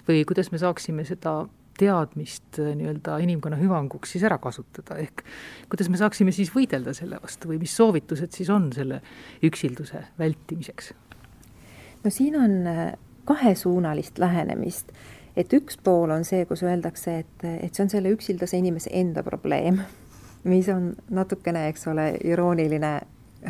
või 0.08 0.24
kuidas 0.28 0.50
me 0.52 0.60
saaksime 0.62 1.04
seda 1.08 1.42
teadmist 1.78 2.58
äh, 2.62 2.74
nii-öelda 2.78 3.18
inimkonna 3.24 3.58
hüvanguks 3.60 4.14
siis 4.14 4.24
ära 4.26 4.38
kasutada, 4.42 4.98
ehk 5.02 5.24
kuidas 5.72 5.90
me 5.90 6.00
saaksime 6.00 6.34
siis 6.34 6.52
võidelda 6.54 6.94
selle 6.96 7.18
vastu 7.22 7.50
või 7.50 7.60
mis 7.62 7.74
soovitused 7.76 8.34
siis 8.36 8.50
on 8.52 8.70
selle 8.74 9.00
üksilduse 9.44 10.04
vältimiseks? 10.18 10.92
no 12.04 12.12
siin 12.12 12.38
on 12.40 12.56
äh, 12.70 12.84
kahesuunalist 13.24 14.18
lähenemist, 14.18 14.92
et 15.36 15.52
üks 15.56 15.78
pool 15.82 16.12
on 16.14 16.24
see, 16.24 16.44
kus 16.46 16.62
öeldakse, 16.62 17.18
et, 17.24 17.44
et 17.44 17.74
see 17.74 17.86
on 17.86 17.92
selle 17.92 18.12
üksildase 18.14 18.60
inimese 18.60 18.92
enda 18.92 19.24
probleem, 19.26 19.80
mis 20.52 20.68
on 20.72 20.92
natukene, 21.10 21.68
eks 21.72 21.88
ole, 21.92 22.12
irooniline 22.24 22.98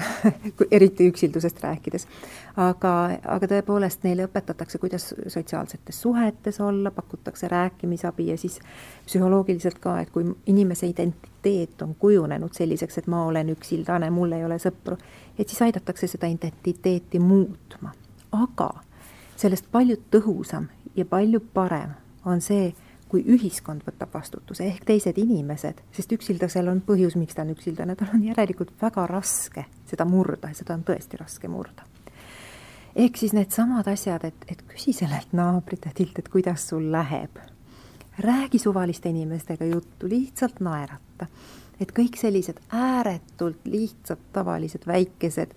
eriti 0.70 1.08
üksildusest 1.08 1.62
rääkides. 1.62 2.06
aga, 2.56 2.92
aga 3.26 3.48
tõepoolest 3.50 4.04
neile 4.06 4.26
õpetatakse, 4.28 4.78
kuidas 4.78 5.14
sotsiaalsetes 5.28 6.00
suhetes 6.02 6.60
olla, 6.60 6.90
pakutakse 6.90 7.48
rääkimisabi 7.48 8.28
ja 8.28 8.38
siis 8.38 8.58
psühholoogiliselt 9.06 9.78
ka, 9.78 9.98
et 10.00 10.10
kui 10.10 10.26
inimese 10.46 10.86
identiteet 10.86 11.82
on 11.82 11.94
kujunenud 11.98 12.52
selliseks, 12.52 12.98
et 12.98 13.06
ma 13.06 13.24
olen 13.26 13.50
üksildane, 13.54 14.10
mul 14.10 14.32
ei 14.32 14.44
ole 14.44 14.58
sõpru, 14.58 14.98
et 15.38 15.48
siis 15.48 15.62
aidatakse 15.62 16.06
seda 16.10 16.30
identiteeti 16.30 17.18
muutma. 17.18 17.94
aga 18.32 18.70
sellest 19.36 19.66
palju 19.72 19.96
tõhusam 20.10 20.66
ja 20.96 21.04
palju 21.04 21.40
parem 21.54 21.94
on 22.24 22.40
see, 22.40 22.72
kui 23.14 23.22
ühiskond 23.30 23.84
võtab 23.86 24.10
vastutuse, 24.10 24.66
ehk 24.66 24.88
teised 24.88 25.18
inimesed, 25.22 25.84
sest 25.94 26.12
üksildasel 26.16 26.66
on 26.72 26.80
põhjus, 26.82 27.14
miks 27.14 27.36
ta 27.36 27.44
on 27.44 27.52
üksildane, 27.54 27.94
tal 27.94 28.10
on 28.16 28.24
järelikult 28.26 28.72
väga 28.80 29.04
raske 29.06 29.68
seda 29.86 30.06
murda 30.08 30.50
ja 30.50 30.58
seda 30.58 30.74
on 30.74 30.82
tõesti 30.88 31.20
raske 31.20 31.50
murda. 31.50 31.86
ehk 32.96 33.16
siis 33.18 33.34
needsamad 33.36 33.86
asjad, 33.90 34.24
et, 34.26 34.46
et 34.50 34.64
küsi 34.66 34.92
sellelt 34.92 35.30
naabritelt, 35.32 36.18
et 36.18 36.28
kuidas 36.28 36.66
sul 36.68 36.90
läheb. 36.90 37.38
räägi 38.18 38.58
suvaliste 38.58 39.08
inimestega 39.08 39.64
juttu, 39.64 40.08
lihtsalt 40.08 40.58
naerata. 40.60 41.26
et 41.80 41.92
kõik 41.92 42.18
sellised 42.18 42.58
ääretult 42.72 43.62
lihtsad, 43.64 44.18
tavalised, 44.32 44.86
väikesed 44.86 45.54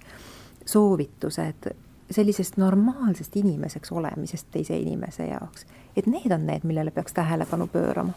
soovitused 0.65 1.73
sellisest 2.11 2.57
normaalsest 2.57 3.35
inimeseks 3.35 3.91
olemisest 3.91 4.47
teise 4.51 4.77
inimese 4.77 5.27
jaoks, 5.27 5.65
et 5.95 6.07
need 6.07 6.31
on 6.31 6.45
need, 6.47 6.63
millele 6.63 6.91
peaks 6.91 7.13
tähelepanu 7.13 7.67
pöörama. 7.67 8.13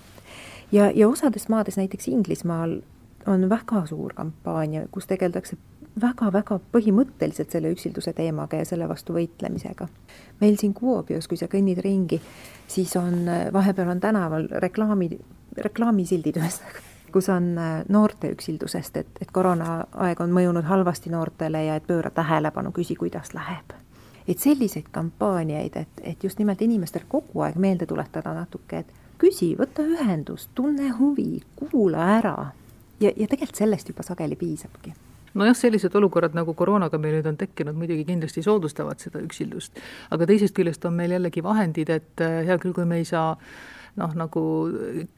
ja, 0.72 0.90
ja 0.94 1.08
osades 1.08 1.48
maades, 1.48 1.76
näiteks 1.76 2.08
Inglismaal, 2.08 2.80
on 3.26 3.48
väga 3.48 3.86
suur 3.86 4.14
kampaania, 4.14 4.86
kus 4.90 5.06
tegeldakse 5.06 5.56
väga-väga 6.00 6.60
põhimõtteliselt 6.72 7.50
selle 7.50 7.72
üksilduse 7.74 8.12
teemaga 8.16 8.60
ja 8.60 8.64
selle 8.64 8.88
vastu 8.88 9.12
võitlemisega. 9.12 9.88
meil 10.40 10.56
siin 10.56 10.74
Kuopios, 10.74 11.28
kui 11.28 11.36
sa 11.36 11.46
kõnnid 11.46 11.82
ringi, 11.84 12.20
siis 12.68 12.96
on, 12.96 13.26
vahepeal 13.52 13.88
on 13.88 14.00
tänaval 14.00 14.48
reklaami, 14.62 15.10
reklaamisildid 15.56 16.36
ühesõnaga 16.36 16.89
kus 17.12 17.28
on 17.28 17.58
äh, 17.58 17.82
noorte 17.88 18.30
üksildusest, 18.34 18.96
et, 18.96 19.20
et 19.20 19.30
koroonaaeg 19.32 20.20
on 20.20 20.32
mõjunud 20.34 20.66
halvasti 20.68 21.10
noortele 21.10 21.64
ja 21.64 21.76
et 21.76 21.86
pööra 21.86 22.10
tähelepanu, 22.10 22.72
küsi, 22.72 22.96
kuidas 22.96 23.34
läheb. 23.34 23.76
et 24.28 24.38
selliseid 24.38 24.88
kampaaniaid, 24.92 25.76
et, 25.76 26.02
et 26.02 26.24
just 26.24 26.38
nimelt 26.38 26.62
inimestel 26.62 27.02
kogu 27.08 27.40
aeg 27.42 27.56
meelde 27.56 27.86
tuletada 27.86 28.34
natuke, 28.34 28.78
et 28.84 29.18
küsi, 29.18 29.54
võta 29.58 29.82
ühendust, 29.82 30.50
tunne 30.54 30.90
huvi, 30.98 31.42
kuula 31.56 32.06
ära. 32.18 32.52
ja, 33.00 33.10
ja 33.16 33.26
tegelikult 33.26 33.56
sellest 33.56 33.88
juba 33.88 34.02
sageli 34.06 34.36
piisabki 34.36 34.94
nojah, 35.34 35.56
sellised 35.56 35.94
olukorrad 35.98 36.36
nagu 36.36 36.54
koroonaga 36.58 36.98
meil 36.98 37.18
nüüd 37.18 37.28
on 37.30 37.40
tekkinud, 37.40 37.76
muidugi 37.78 38.06
kindlasti 38.08 38.44
soodustavad 38.46 39.02
seda 39.02 39.22
üksildust, 39.24 39.82
aga 40.14 40.28
teisest 40.30 40.56
küljest 40.56 40.86
on 40.88 40.96
meil 40.98 41.14
jällegi 41.16 41.44
vahendid, 41.44 41.92
et 41.92 42.24
äh, 42.24 42.40
hea 42.48 42.58
küll, 42.62 42.74
kui 42.76 42.88
me 42.88 43.00
ei 43.00 43.08
saa 43.08 43.34
noh, 43.98 44.14
nagu 44.18 44.42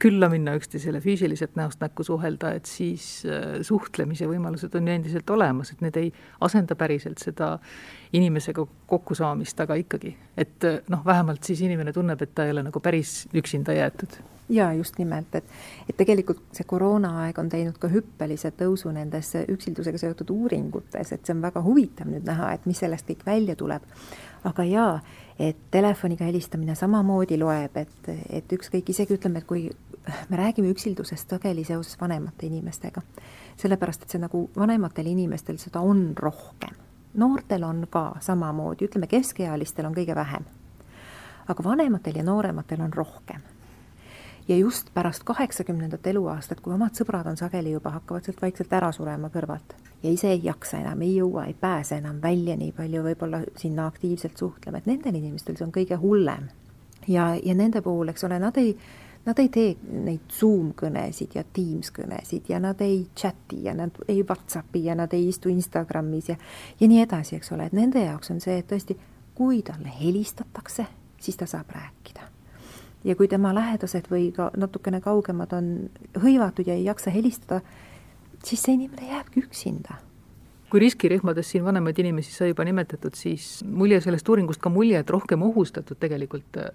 külla 0.01 0.29
minna 0.31 0.55
üksteisele 0.57 1.01
füüsiliselt 1.03 1.57
näost 1.59 1.81
näkku 1.83 2.05
suhelda, 2.07 2.53
et 2.57 2.69
siis 2.69 3.23
äh, 3.29 3.61
suhtlemise 3.65 4.27
võimalused 4.29 4.75
on 4.77 4.89
ju 4.89 4.97
endiselt 4.97 5.33
olemas, 5.33 5.73
et 5.73 5.81
need 5.85 5.99
ei 6.01 6.11
asenda 6.45 6.77
päriselt 6.79 7.21
seda 7.23 7.55
inimesega 8.13 8.65
kokkusaamist, 8.89 9.65
aga 9.65 9.77
ikkagi, 9.81 10.15
et 10.37 10.69
äh, 10.69 10.81
noh, 10.93 11.05
vähemalt 11.05 11.45
siis 11.45 11.63
inimene 11.65 11.95
tunneb, 11.95 12.21
et 12.21 12.35
ta 12.35 12.47
ei 12.47 12.55
ole 12.55 12.65
nagu 12.69 12.83
päris 12.83 13.23
üksinda 13.33 13.77
jäetud 13.77 14.21
jaa, 14.49 14.73
just 14.73 14.97
nimelt, 14.97 15.35
et, 15.35 15.43
et 15.89 15.97
tegelikult 15.97 16.41
see 16.51 16.67
koroonaaeg 16.67 17.39
on 17.39 17.49
teinud 17.49 17.77
ka 17.79 17.89
hüppelise 17.91 18.51
tõusu 18.59 18.91
nendes 18.93 19.31
üksildusega 19.47 20.01
seotud 20.01 20.33
uuringutes, 20.33 21.13
et 21.15 21.25
see 21.25 21.35
on 21.35 21.43
väga 21.43 21.63
huvitav 21.63 22.09
nüüd 22.11 22.27
näha, 22.27 22.53
et 22.53 22.67
mis 22.69 22.79
sellest 22.83 23.07
kõik 23.09 23.25
välja 23.25 23.55
tuleb. 23.55 23.85
aga 24.43 24.63
jaa, 24.67 24.99
et 25.39 25.57
telefoniga 25.71 26.25
helistamine 26.27 26.75
samamoodi 26.75 27.37
loeb, 27.39 27.77
et, 27.77 28.09
et 28.29 28.53
ükskõik, 28.53 28.89
isegi 28.89 29.15
ütleme, 29.15 29.39
et 29.39 29.47
kui 29.47 29.69
me 30.29 30.37
räägime 30.37 30.71
üksildusest 30.73 31.29
sageli 31.29 31.63
seoses 31.63 31.95
vanemate 32.01 32.45
inimestega, 32.45 33.01
sellepärast 33.57 34.03
et 34.03 34.09
see 34.15 34.19
nagu 34.19 34.49
vanematel 34.57 35.07
inimestel 35.07 35.57
seda 35.57 35.79
on 35.79 36.11
rohkem. 36.19 36.75
noortel 37.13 37.63
on 37.63 37.87
ka 37.89 38.15
samamoodi, 38.19 38.89
ütleme 38.89 39.07
keskealistel 39.07 39.85
on 39.85 39.95
kõige 39.95 40.15
vähem. 40.15 40.43
aga 41.47 41.63
vanematel 41.63 42.15
ja 42.15 42.23
noorematel 42.23 42.81
on 42.81 42.93
rohkem 42.93 43.41
ja 44.47 44.57
just 44.57 44.93
pärast 44.93 45.23
kaheksakümnendat 45.23 46.07
eluaastat, 46.07 46.59
kui 46.59 46.73
omad 46.73 46.97
sõbrad 46.97 47.27
on 47.29 47.37
sageli 47.37 47.71
juba, 47.71 47.93
hakkavad 47.97 48.25
sealt 48.25 48.41
vaikselt 48.41 48.73
ära 48.73 48.91
surema 48.91 49.29
kõrvalt 49.33 49.75
ja 50.03 50.11
ise 50.11 50.31
ei 50.31 50.41
jaksa 50.43 50.81
enam, 50.81 51.01
ei 51.01 51.15
jõua, 51.15 51.45
ei 51.47 51.55
pääse 51.59 51.97
enam 52.01 52.19
välja 52.21 52.55
nii 52.59 52.71
palju 52.75 53.03
võib-olla 53.05 53.39
sinna 53.57 53.87
aktiivselt 53.87 54.37
suhtlema, 54.37 54.81
et 54.81 54.89
nendel 54.89 55.15
inimestel 55.15 55.57
see 55.57 55.67
on 55.67 55.71
kõige 55.75 55.99
hullem. 56.01 56.49
ja, 57.07 57.33
ja 57.43 57.55
nende 57.55 57.81
puhul, 57.81 58.11
eks 58.11 58.23
ole, 58.23 58.39
nad 58.39 58.57
ei, 58.57 58.75
nad 59.25 59.39
ei 59.39 59.49
tee 59.49 59.75
neid 60.03 60.27
Zoom 60.31 60.73
kõnesid 60.79 61.35
ja 61.35 61.43
Teams 61.43 61.91
kõnesid 61.95 62.51
ja 62.51 62.59
nad 62.59 62.81
ei 62.81 63.07
chati 63.15 63.63
ja 63.63 63.73
nad 63.73 63.95
ei 64.07 64.23
Whatsappi 64.23 64.83
ja 64.85 64.95
nad 64.95 65.13
ei 65.13 65.27
istu 65.27 65.49
Instagramis 65.49 66.29
ja, 66.29 66.35
ja 66.79 66.87
nii 66.87 67.01
edasi, 67.03 67.39
eks 67.39 67.51
ole, 67.55 67.71
et 67.71 67.79
nende 67.79 68.03
jaoks 68.03 68.31
on 68.35 68.43
see, 68.43 68.59
et 68.59 68.67
tõesti, 68.67 68.99
kui 69.35 69.63
talle 69.63 69.91
helistatakse, 70.01 70.85
siis 71.19 71.39
ta 71.39 71.47
saab 71.47 71.71
rääkida 71.71 72.32
ja 73.03 73.15
kui 73.15 73.27
tema 73.27 73.53
lähedased 73.55 74.07
või 74.11 74.31
ka 74.35 74.51
natukene 74.57 75.01
kaugemad 75.03 75.53
on 75.57 75.73
hõivatud 76.23 76.67
ja 76.67 76.77
ei 76.77 76.87
jaksa 76.87 77.13
helistada, 77.13 77.61
siis 78.43 78.63
see 78.63 78.79
inimene 78.79 79.11
jääbki 79.11 79.43
üksinda. 79.43 79.99
Kui 80.73 80.81
riskirühmades 80.81 81.51
siin 81.53 81.61
vanemaid 81.61 81.99
inimesi 82.01 82.31
sai 82.33 82.47
juba 82.49 82.63
nimetatud, 82.65 83.13
siis 83.13 83.59
mul 83.69 83.91
jäi 83.93 83.99
sellest 84.01 84.29
uuringust 84.29 84.61
ka 84.61 84.71
mulje, 84.73 85.03
et 85.03 85.11
rohkem 85.13 85.43
ohustatud 85.45 85.99
tegelikult 86.01 86.57
äh, 86.57 86.71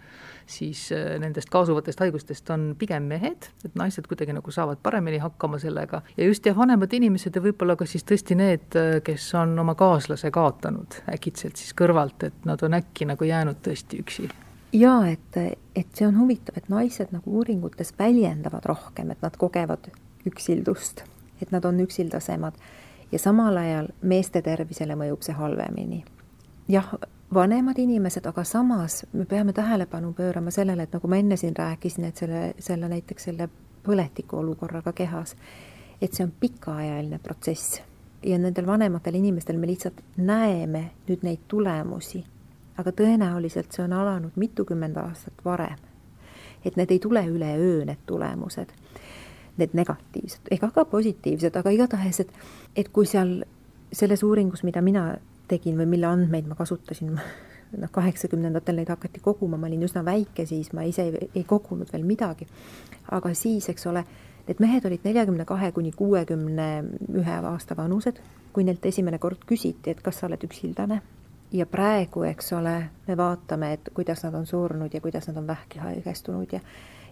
siis 0.47 0.85
äh, 0.95 1.17
nendest 1.19 1.51
kaasuvatest 1.51 2.05
haigustest 2.05 2.53
on 2.55 2.69
pigem 2.79 3.11
mehed, 3.11 3.51
et 3.67 3.75
naised 3.75 4.07
kuidagi 4.07 4.37
nagu 4.39 4.55
saavad 4.55 4.79
paremini 4.87 5.19
hakkama 5.19 5.59
sellega. 5.59 6.05
Ja 6.15 6.31
just 6.31 6.47
jah, 6.47 6.55
vanemad 6.55 6.95
inimesed 6.95 7.35
ja 7.35 7.43
võib-olla 7.43 7.75
ka 7.75 7.91
siis 7.91 8.07
tõesti 8.07 8.39
need, 8.39 8.71
äh, 8.79 9.01
kes 9.03 9.33
on 9.35 9.59
oma 9.59 9.75
kaaslase 9.75 10.31
kaotanud 10.31 11.03
äkitselt 11.11 11.59
siis 11.59 11.75
kõrvalt, 11.75 12.23
et 12.31 12.47
nad 12.47 12.63
on 12.63 12.79
äkki 12.79 13.09
nagu 13.11 13.27
jäänud 13.27 13.59
tõesti 13.67 13.99
üksi 14.05 14.31
jaa, 14.73 15.09
et, 15.09 15.37
et 15.77 15.87
see 15.95 16.07
on 16.07 16.19
huvitav, 16.19 16.59
et 16.59 16.69
naised 16.69 17.13
nagu 17.13 17.39
uuringutes 17.41 17.95
väljendavad 17.99 18.67
rohkem, 18.69 19.11
et 19.11 19.23
nad 19.23 19.37
kogevad 19.37 19.91
üksildust, 20.29 21.05
et 21.43 21.53
nad 21.53 21.65
on 21.65 21.81
üksildasemad. 21.81 22.59
Ja 23.13 23.19
samal 23.19 23.57
ajal 23.57 23.89
meeste 24.03 24.43
tervisele 24.45 24.97
mõjub 24.99 25.25
see 25.25 25.35
halvemini. 25.35 26.05
jah, 26.69 26.93
vanemad 27.35 27.79
inimesed, 27.79 28.27
aga 28.27 28.45
samas 28.45 29.07
me 29.13 29.25
peame 29.25 29.53
tähelepanu 29.53 30.13
pöörama 30.13 30.51
sellele, 30.51 30.83
et 30.83 30.93
nagu 30.93 31.09
ma 31.09 31.17
enne 31.17 31.37
siin 31.37 31.57
rääkisin, 31.57 32.05
et 32.05 32.17
selle, 32.17 32.55
selle 32.59 32.89
näiteks 32.89 33.25
selle 33.25 33.49
põletiku 33.85 34.43
olukorraga 34.43 34.93
kehas, 34.93 35.37
et 36.03 36.13
see 36.13 36.25
on 36.25 36.33
pikaajaline 36.41 37.19
protsess. 37.19 37.81
Ja 38.23 38.39
nendel 38.39 38.67
vanematel 38.67 39.15
inimestel 39.15 39.57
me 39.57 39.67
lihtsalt 39.67 40.03
näeme 40.17 40.91
nüüd 41.09 41.23
neid 41.23 41.47
tulemusi 41.49 42.25
aga 42.79 42.93
tõenäoliselt 42.95 43.75
see 43.75 43.85
on 43.85 43.95
alanud 43.97 44.37
mitukümmend 44.37 44.97
aastat 45.03 45.45
varem. 45.45 45.79
et 46.65 46.77
need 46.77 46.91
ei 46.91 46.99
tule 46.99 47.23
üleöö, 47.27 47.85
need 47.87 48.01
tulemused, 48.07 48.73
need 49.57 49.75
negatiivsed 49.79 50.51
ega 50.51 50.71
ka 50.75 50.85
positiivsed, 50.85 51.57
aga 51.57 51.71
igatahes, 51.71 52.21
et, 52.21 52.33
et 52.77 52.89
kui 52.93 53.07
seal 53.07 53.45
selles 53.93 54.23
uuringus, 54.23 54.65
mida 54.67 54.83
mina 54.83 55.13
tegin 55.49 55.79
või 55.79 55.87
mille 55.87 56.07
andmeid 56.07 56.49
ma 56.51 56.59
kasutasin, 56.59 57.15
noh, 57.83 57.93
kaheksakümnendatel 57.95 58.81
neid 58.81 58.91
hakati 58.91 59.23
koguma, 59.23 59.57
ma 59.57 59.71
olin 59.71 59.87
üsna 59.87 60.05
väike 60.05 60.47
siis, 60.47 60.73
ma 60.75 60.87
ise 60.87 61.07
ei, 61.09 61.31
ei 61.35 61.45
kogunud 61.45 61.93
veel 61.93 62.07
midagi. 62.07 62.47
aga 63.11 63.35
siis, 63.35 63.69
eks 63.69 63.87
ole, 63.87 64.05
need 64.49 64.61
mehed 64.61 64.85
olid 64.87 65.07
neljakümne 65.07 65.47
kahe 65.47 65.71
kuni 65.73 65.93
kuuekümne 65.93 66.69
ühe 67.15 67.39
aasta 67.53 67.77
vanused, 67.77 68.19
kui 68.53 68.65
neilt 68.65 68.87
esimene 68.87 69.19
kord 69.19 69.47
küsiti, 69.47 69.95
et 69.95 70.03
kas 70.03 70.19
sa 70.21 70.27
oled 70.27 70.43
üksildane 70.45 71.01
ja 71.53 71.67
praegu, 71.67 72.23
eks 72.23 72.53
ole, 72.53 72.91
me 73.07 73.17
vaatame, 73.17 73.73
et 73.73 73.89
kuidas 73.95 74.23
nad 74.25 74.35
on 74.35 74.47
surnud 74.47 74.95
ja 74.95 75.01
kuidas 75.01 75.29
nad 75.29 75.37
on 75.37 75.47
vähki 75.47 75.79
haigestunud 75.79 76.53
ja 76.53 76.61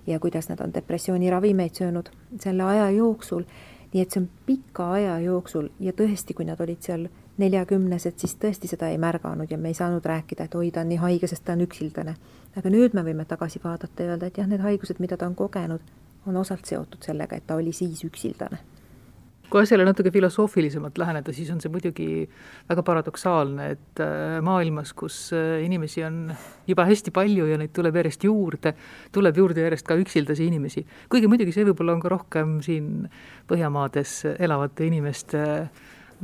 ja 0.07 0.21
kuidas 0.21 0.49
nad 0.49 0.61
on 0.61 0.75
depressiooniravimeid 0.75 1.75
söönud 1.75 2.09
selle 2.41 2.63
aja 2.63 2.91
jooksul, 2.91 3.43
nii 3.93 4.03
et 4.03 4.11
see 4.11 4.21
on 4.21 4.29
pika 4.47 4.93
aja 4.93 5.19
jooksul 5.19 5.69
ja 5.81 5.93
tõesti, 5.93 6.35
kui 6.35 6.45
nad 6.47 6.61
olid 6.61 6.79
seal 6.81 7.09
neljakümnesed, 7.43 8.15
siis 8.17 8.37
tõesti 8.39 8.71
seda 8.71 8.89
ei 8.89 9.01
märganud 9.03 9.51
ja 9.51 9.59
me 9.59 9.69
ei 9.69 9.75
saanud 9.75 10.05
rääkida, 10.07 10.47
et 10.47 10.55
oi, 10.55 10.71
ta 10.71 10.85
on 10.85 10.89
nii 10.93 11.01
haige, 11.03 11.27
sest 11.27 11.45
ta 11.45 11.57
on 11.59 11.67
üksildane. 11.67 12.15
aga 12.57 12.71
nüüd 12.71 12.95
me 12.95 13.03
võime 13.03 13.25
tagasi 13.25 13.61
vaadata 13.65 14.03
ja 14.03 14.15
öelda, 14.15 14.27
et 14.27 14.39
jah, 14.39 14.47
need 14.47 14.63
haigused, 14.63 15.01
mida 15.03 15.17
ta 15.17 15.27
on 15.27 15.35
kogenud, 15.35 15.83
on 16.27 16.37
osalt 16.37 16.65
seotud 16.65 17.03
sellega, 17.03 17.37
et 17.37 17.47
ta 17.47 17.55
oli 17.55 17.73
siis 17.73 18.05
üksildane 18.05 18.59
kui 19.51 19.63
asjale 19.63 19.85
natuke 19.87 20.11
filosoofilisemalt 20.15 20.99
läheneda, 20.99 21.33
siis 21.35 21.51
on 21.55 21.61
see 21.63 21.71
muidugi 21.73 22.09
väga 22.69 22.83
paradoksaalne, 22.87 23.69
et 23.77 24.03
äh, 24.03 24.39
maailmas, 24.45 24.93
kus 24.99 25.19
äh, 25.37 25.63
inimesi 25.65 26.05
on 26.07 26.21
juba 26.67 26.87
hästi 26.89 27.15
palju 27.15 27.49
ja 27.51 27.59
neid 27.61 27.75
tuleb 27.77 28.01
järjest 28.03 28.27
juurde, 28.27 28.75
tuleb 29.15 29.43
juurde 29.43 29.67
järjest 29.67 29.87
ka 29.87 29.99
üksildasi 30.01 30.49
inimesi. 30.51 30.87
kuigi 31.13 31.31
muidugi 31.31 31.55
see 31.55 31.67
võib-olla 31.71 31.97
on 31.97 32.03
ka 32.05 32.13
rohkem 32.13 32.59
siin 32.67 32.93
Põhjamaades 33.47 34.25
elavate 34.43 34.89
inimeste 34.89 35.43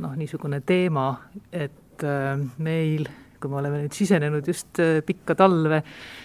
noh, 0.03 0.15
niisugune 0.17 0.59
teema, 0.65 1.07
et 1.51 2.03
äh, 2.03 2.35
meil 2.57 3.07
kui 3.43 3.51
me 3.51 3.59
oleme 3.59 3.81
nüüd 3.83 3.95
sisenenud 3.95 4.47
just 4.47 4.79
äh, 4.81 5.01
pikka 5.05 5.35
talve, 5.39 5.81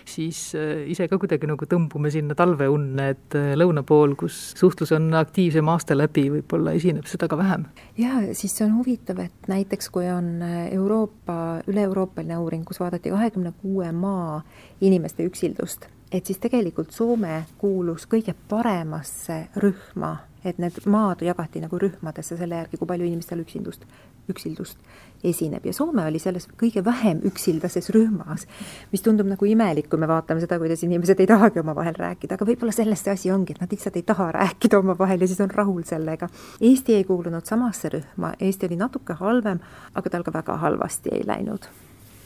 siis 0.09 0.53
äh, 0.59 0.85
ise 0.93 1.09
ka 1.11 1.19
kuidagi 1.21 1.51
nagu 1.51 1.67
tõmbume 1.69 2.13
sinna 2.15 2.37
talveunne, 2.39 3.09
et 3.15 3.39
äh, 3.39 3.51
lõuna 3.59 3.83
pool, 3.87 4.15
kus 4.21 4.39
suhtlus 4.59 4.95
on 4.97 5.11
aktiivsem 5.19 5.69
aasta 5.73 5.99
läbi, 5.99 6.29
võib-olla 6.39 6.77
esineb 6.79 7.09
seda 7.11 7.29
ka 7.31 7.39
vähem. 7.41 7.67
jaa, 7.99 8.23
siis 8.39 8.55
see 8.55 8.67
on 8.69 8.79
huvitav, 8.79 9.21
et 9.27 9.51
näiteks 9.51 9.91
kui 9.95 10.09
on 10.13 10.39
Euroopa, 10.47 11.39
üle-euroopaline 11.69 12.39
uuring, 12.39 12.67
kus 12.69 12.81
vaadati 12.83 13.13
kahekümne 13.15 13.53
kuue 13.63 13.93
maa 13.93 14.43
inimeste 14.81 15.27
üksildust 15.27 15.91
et 16.13 16.27
siis 16.27 16.39
tegelikult 16.41 16.95
Soome 16.95 17.43
kuulus 17.61 18.07
kõige 18.09 18.33
paremasse 18.49 19.43
rühma, 19.61 20.15
et 20.45 20.59
need 20.63 20.77
maad 20.87 21.23
jagati 21.25 21.63
nagu 21.63 21.79
rühmadesse 21.81 22.37
selle 22.39 22.61
järgi, 22.61 22.79
kui 22.79 22.89
palju 22.89 23.07
inimestel 23.09 23.43
üksindust, 23.43 23.87
üksildust 24.31 24.79
esineb. 25.25 25.65
Ja 25.67 25.75
Soome 25.75 26.05
oli 26.07 26.21
selles 26.23 26.47
kõige 26.61 26.85
vähem 26.85 27.23
üksildases 27.27 27.91
rühmas, 27.95 28.47
mis 28.93 29.03
tundub 29.03 29.27
nagu 29.31 29.49
imelik, 29.49 29.89
kui 29.91 29.99
me 29.99 30.09
vaatame 30.11 30.45
seda, 30.45 30.61
kuidas 30.63 30.85
inimesed 30.87 31.21
ei 31.21 31.31
tahagi 31.31 31.63
omavahel 31.63 31.99
rääkida, 31.99 32.39
aga 32.39 32.49
võib-olla 32.49 32.75
selles 32.75 33.03
see 33.03 33.15
asi 33.15 33.35
ongi, 33.35 33.57
et 33.57 33.65
nad 33.65 33.75
lihtsalt 33.75 33.99
ei 33.99 34.07
taha 34.07 34.31
rääkida 34.39 34.79
omavahel 34.79 35.25
ja 35.25 35.31
siis 35.31 35.43
on 35.45 35.51
rahul 35.55 35.83
sellega. 35.89 36.31
Eesti 36.61 37.01
ei 37.01 37.05
kuulunud 37.09 37.49
samasse 37.49 37.93
rühma, 37.97 38.35
Eesti 38.41 38.71
oli 38.71 38.81
natuke 38.81 39.19
halvem, 39.19 39.61
aga 39.95 40.11
tal 40.11 40.27
ka 40.27 40.35
väga 40.39 40.63
halvasti 40.63 41.15
ei 41.19 41.27
läinud 41.27 41.71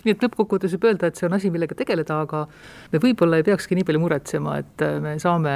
nii 0.05 0.15
et 0.17 0.25
lõppkokkuvõttes 0.25 0.75
võib 0.77 0.89
öelda, 0.91 1.09
et 1.09 1.19
see 1.19 1.29
on 1.29 1.37
asi, 1.37 1.51
millega 1.55 1.77
tegeleda, 1.79 2.21
aga 2.27 2.45
me 2.93 3.01
võib-olla 3.03 3.39
ei 3.41 3.47
peakski 3.47 3.79
nii 3.79 3.87
palju 3.89 4.03
muretsema, 4.03 4.59
et 4.63 4.85
me 5.05 5.15
saame 5.23 5.55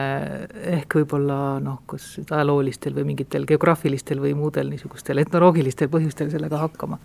ehk 0.77 0.99
võib-olla 1.01 1.39
noh, 1.63 1.83
kas 1.91 2.15
ajaloolistel 2.25 2.97
või 2.97 3.11
mingitel 3.13 3.47
geograafilistel 3.49 4.23
või 4.23 4.35
muudel 4.39 4.71
niisugustel 4.73 5.23
etnoloogilistel 5.25 5.93
põhjustel 5.93 6.33
sellega 6.33 6.63
hakkama. 6.63 7.01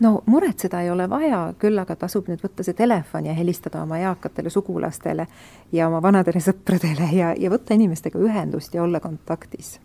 No 0.00 0.22
muretseda 0.26 0.80
ei 0.82 0.90
ole 0.90 1.06
vaja, 1.10 1.52
küll 1.58 1.78
aga 1.78 1.94
tasub 1.96 2.26
nüüd 2.26 2.42
võtta 2.42 2.66
see 2.66 2.74
telefon 2.74 3.28
ja 3.28 3.34
helistada 3.38 3.84
oma 3.84 4.00
eakatele 4.02 4.50
sugulastele 4.50 5.28
ja 5.72 5.86
oma 5.88 6.02
vanadele 6.02 6.42
sõpradele 6.42 7.12
ja, 7.14 7.30
ja 7.38 7.50
võtta 7.50 7.78
inimestega 7.78 8.18
ühendust 8.18 8.74
ja 8.74 8.82
olla 8.82 9.00
kontaktis 9.00 9.76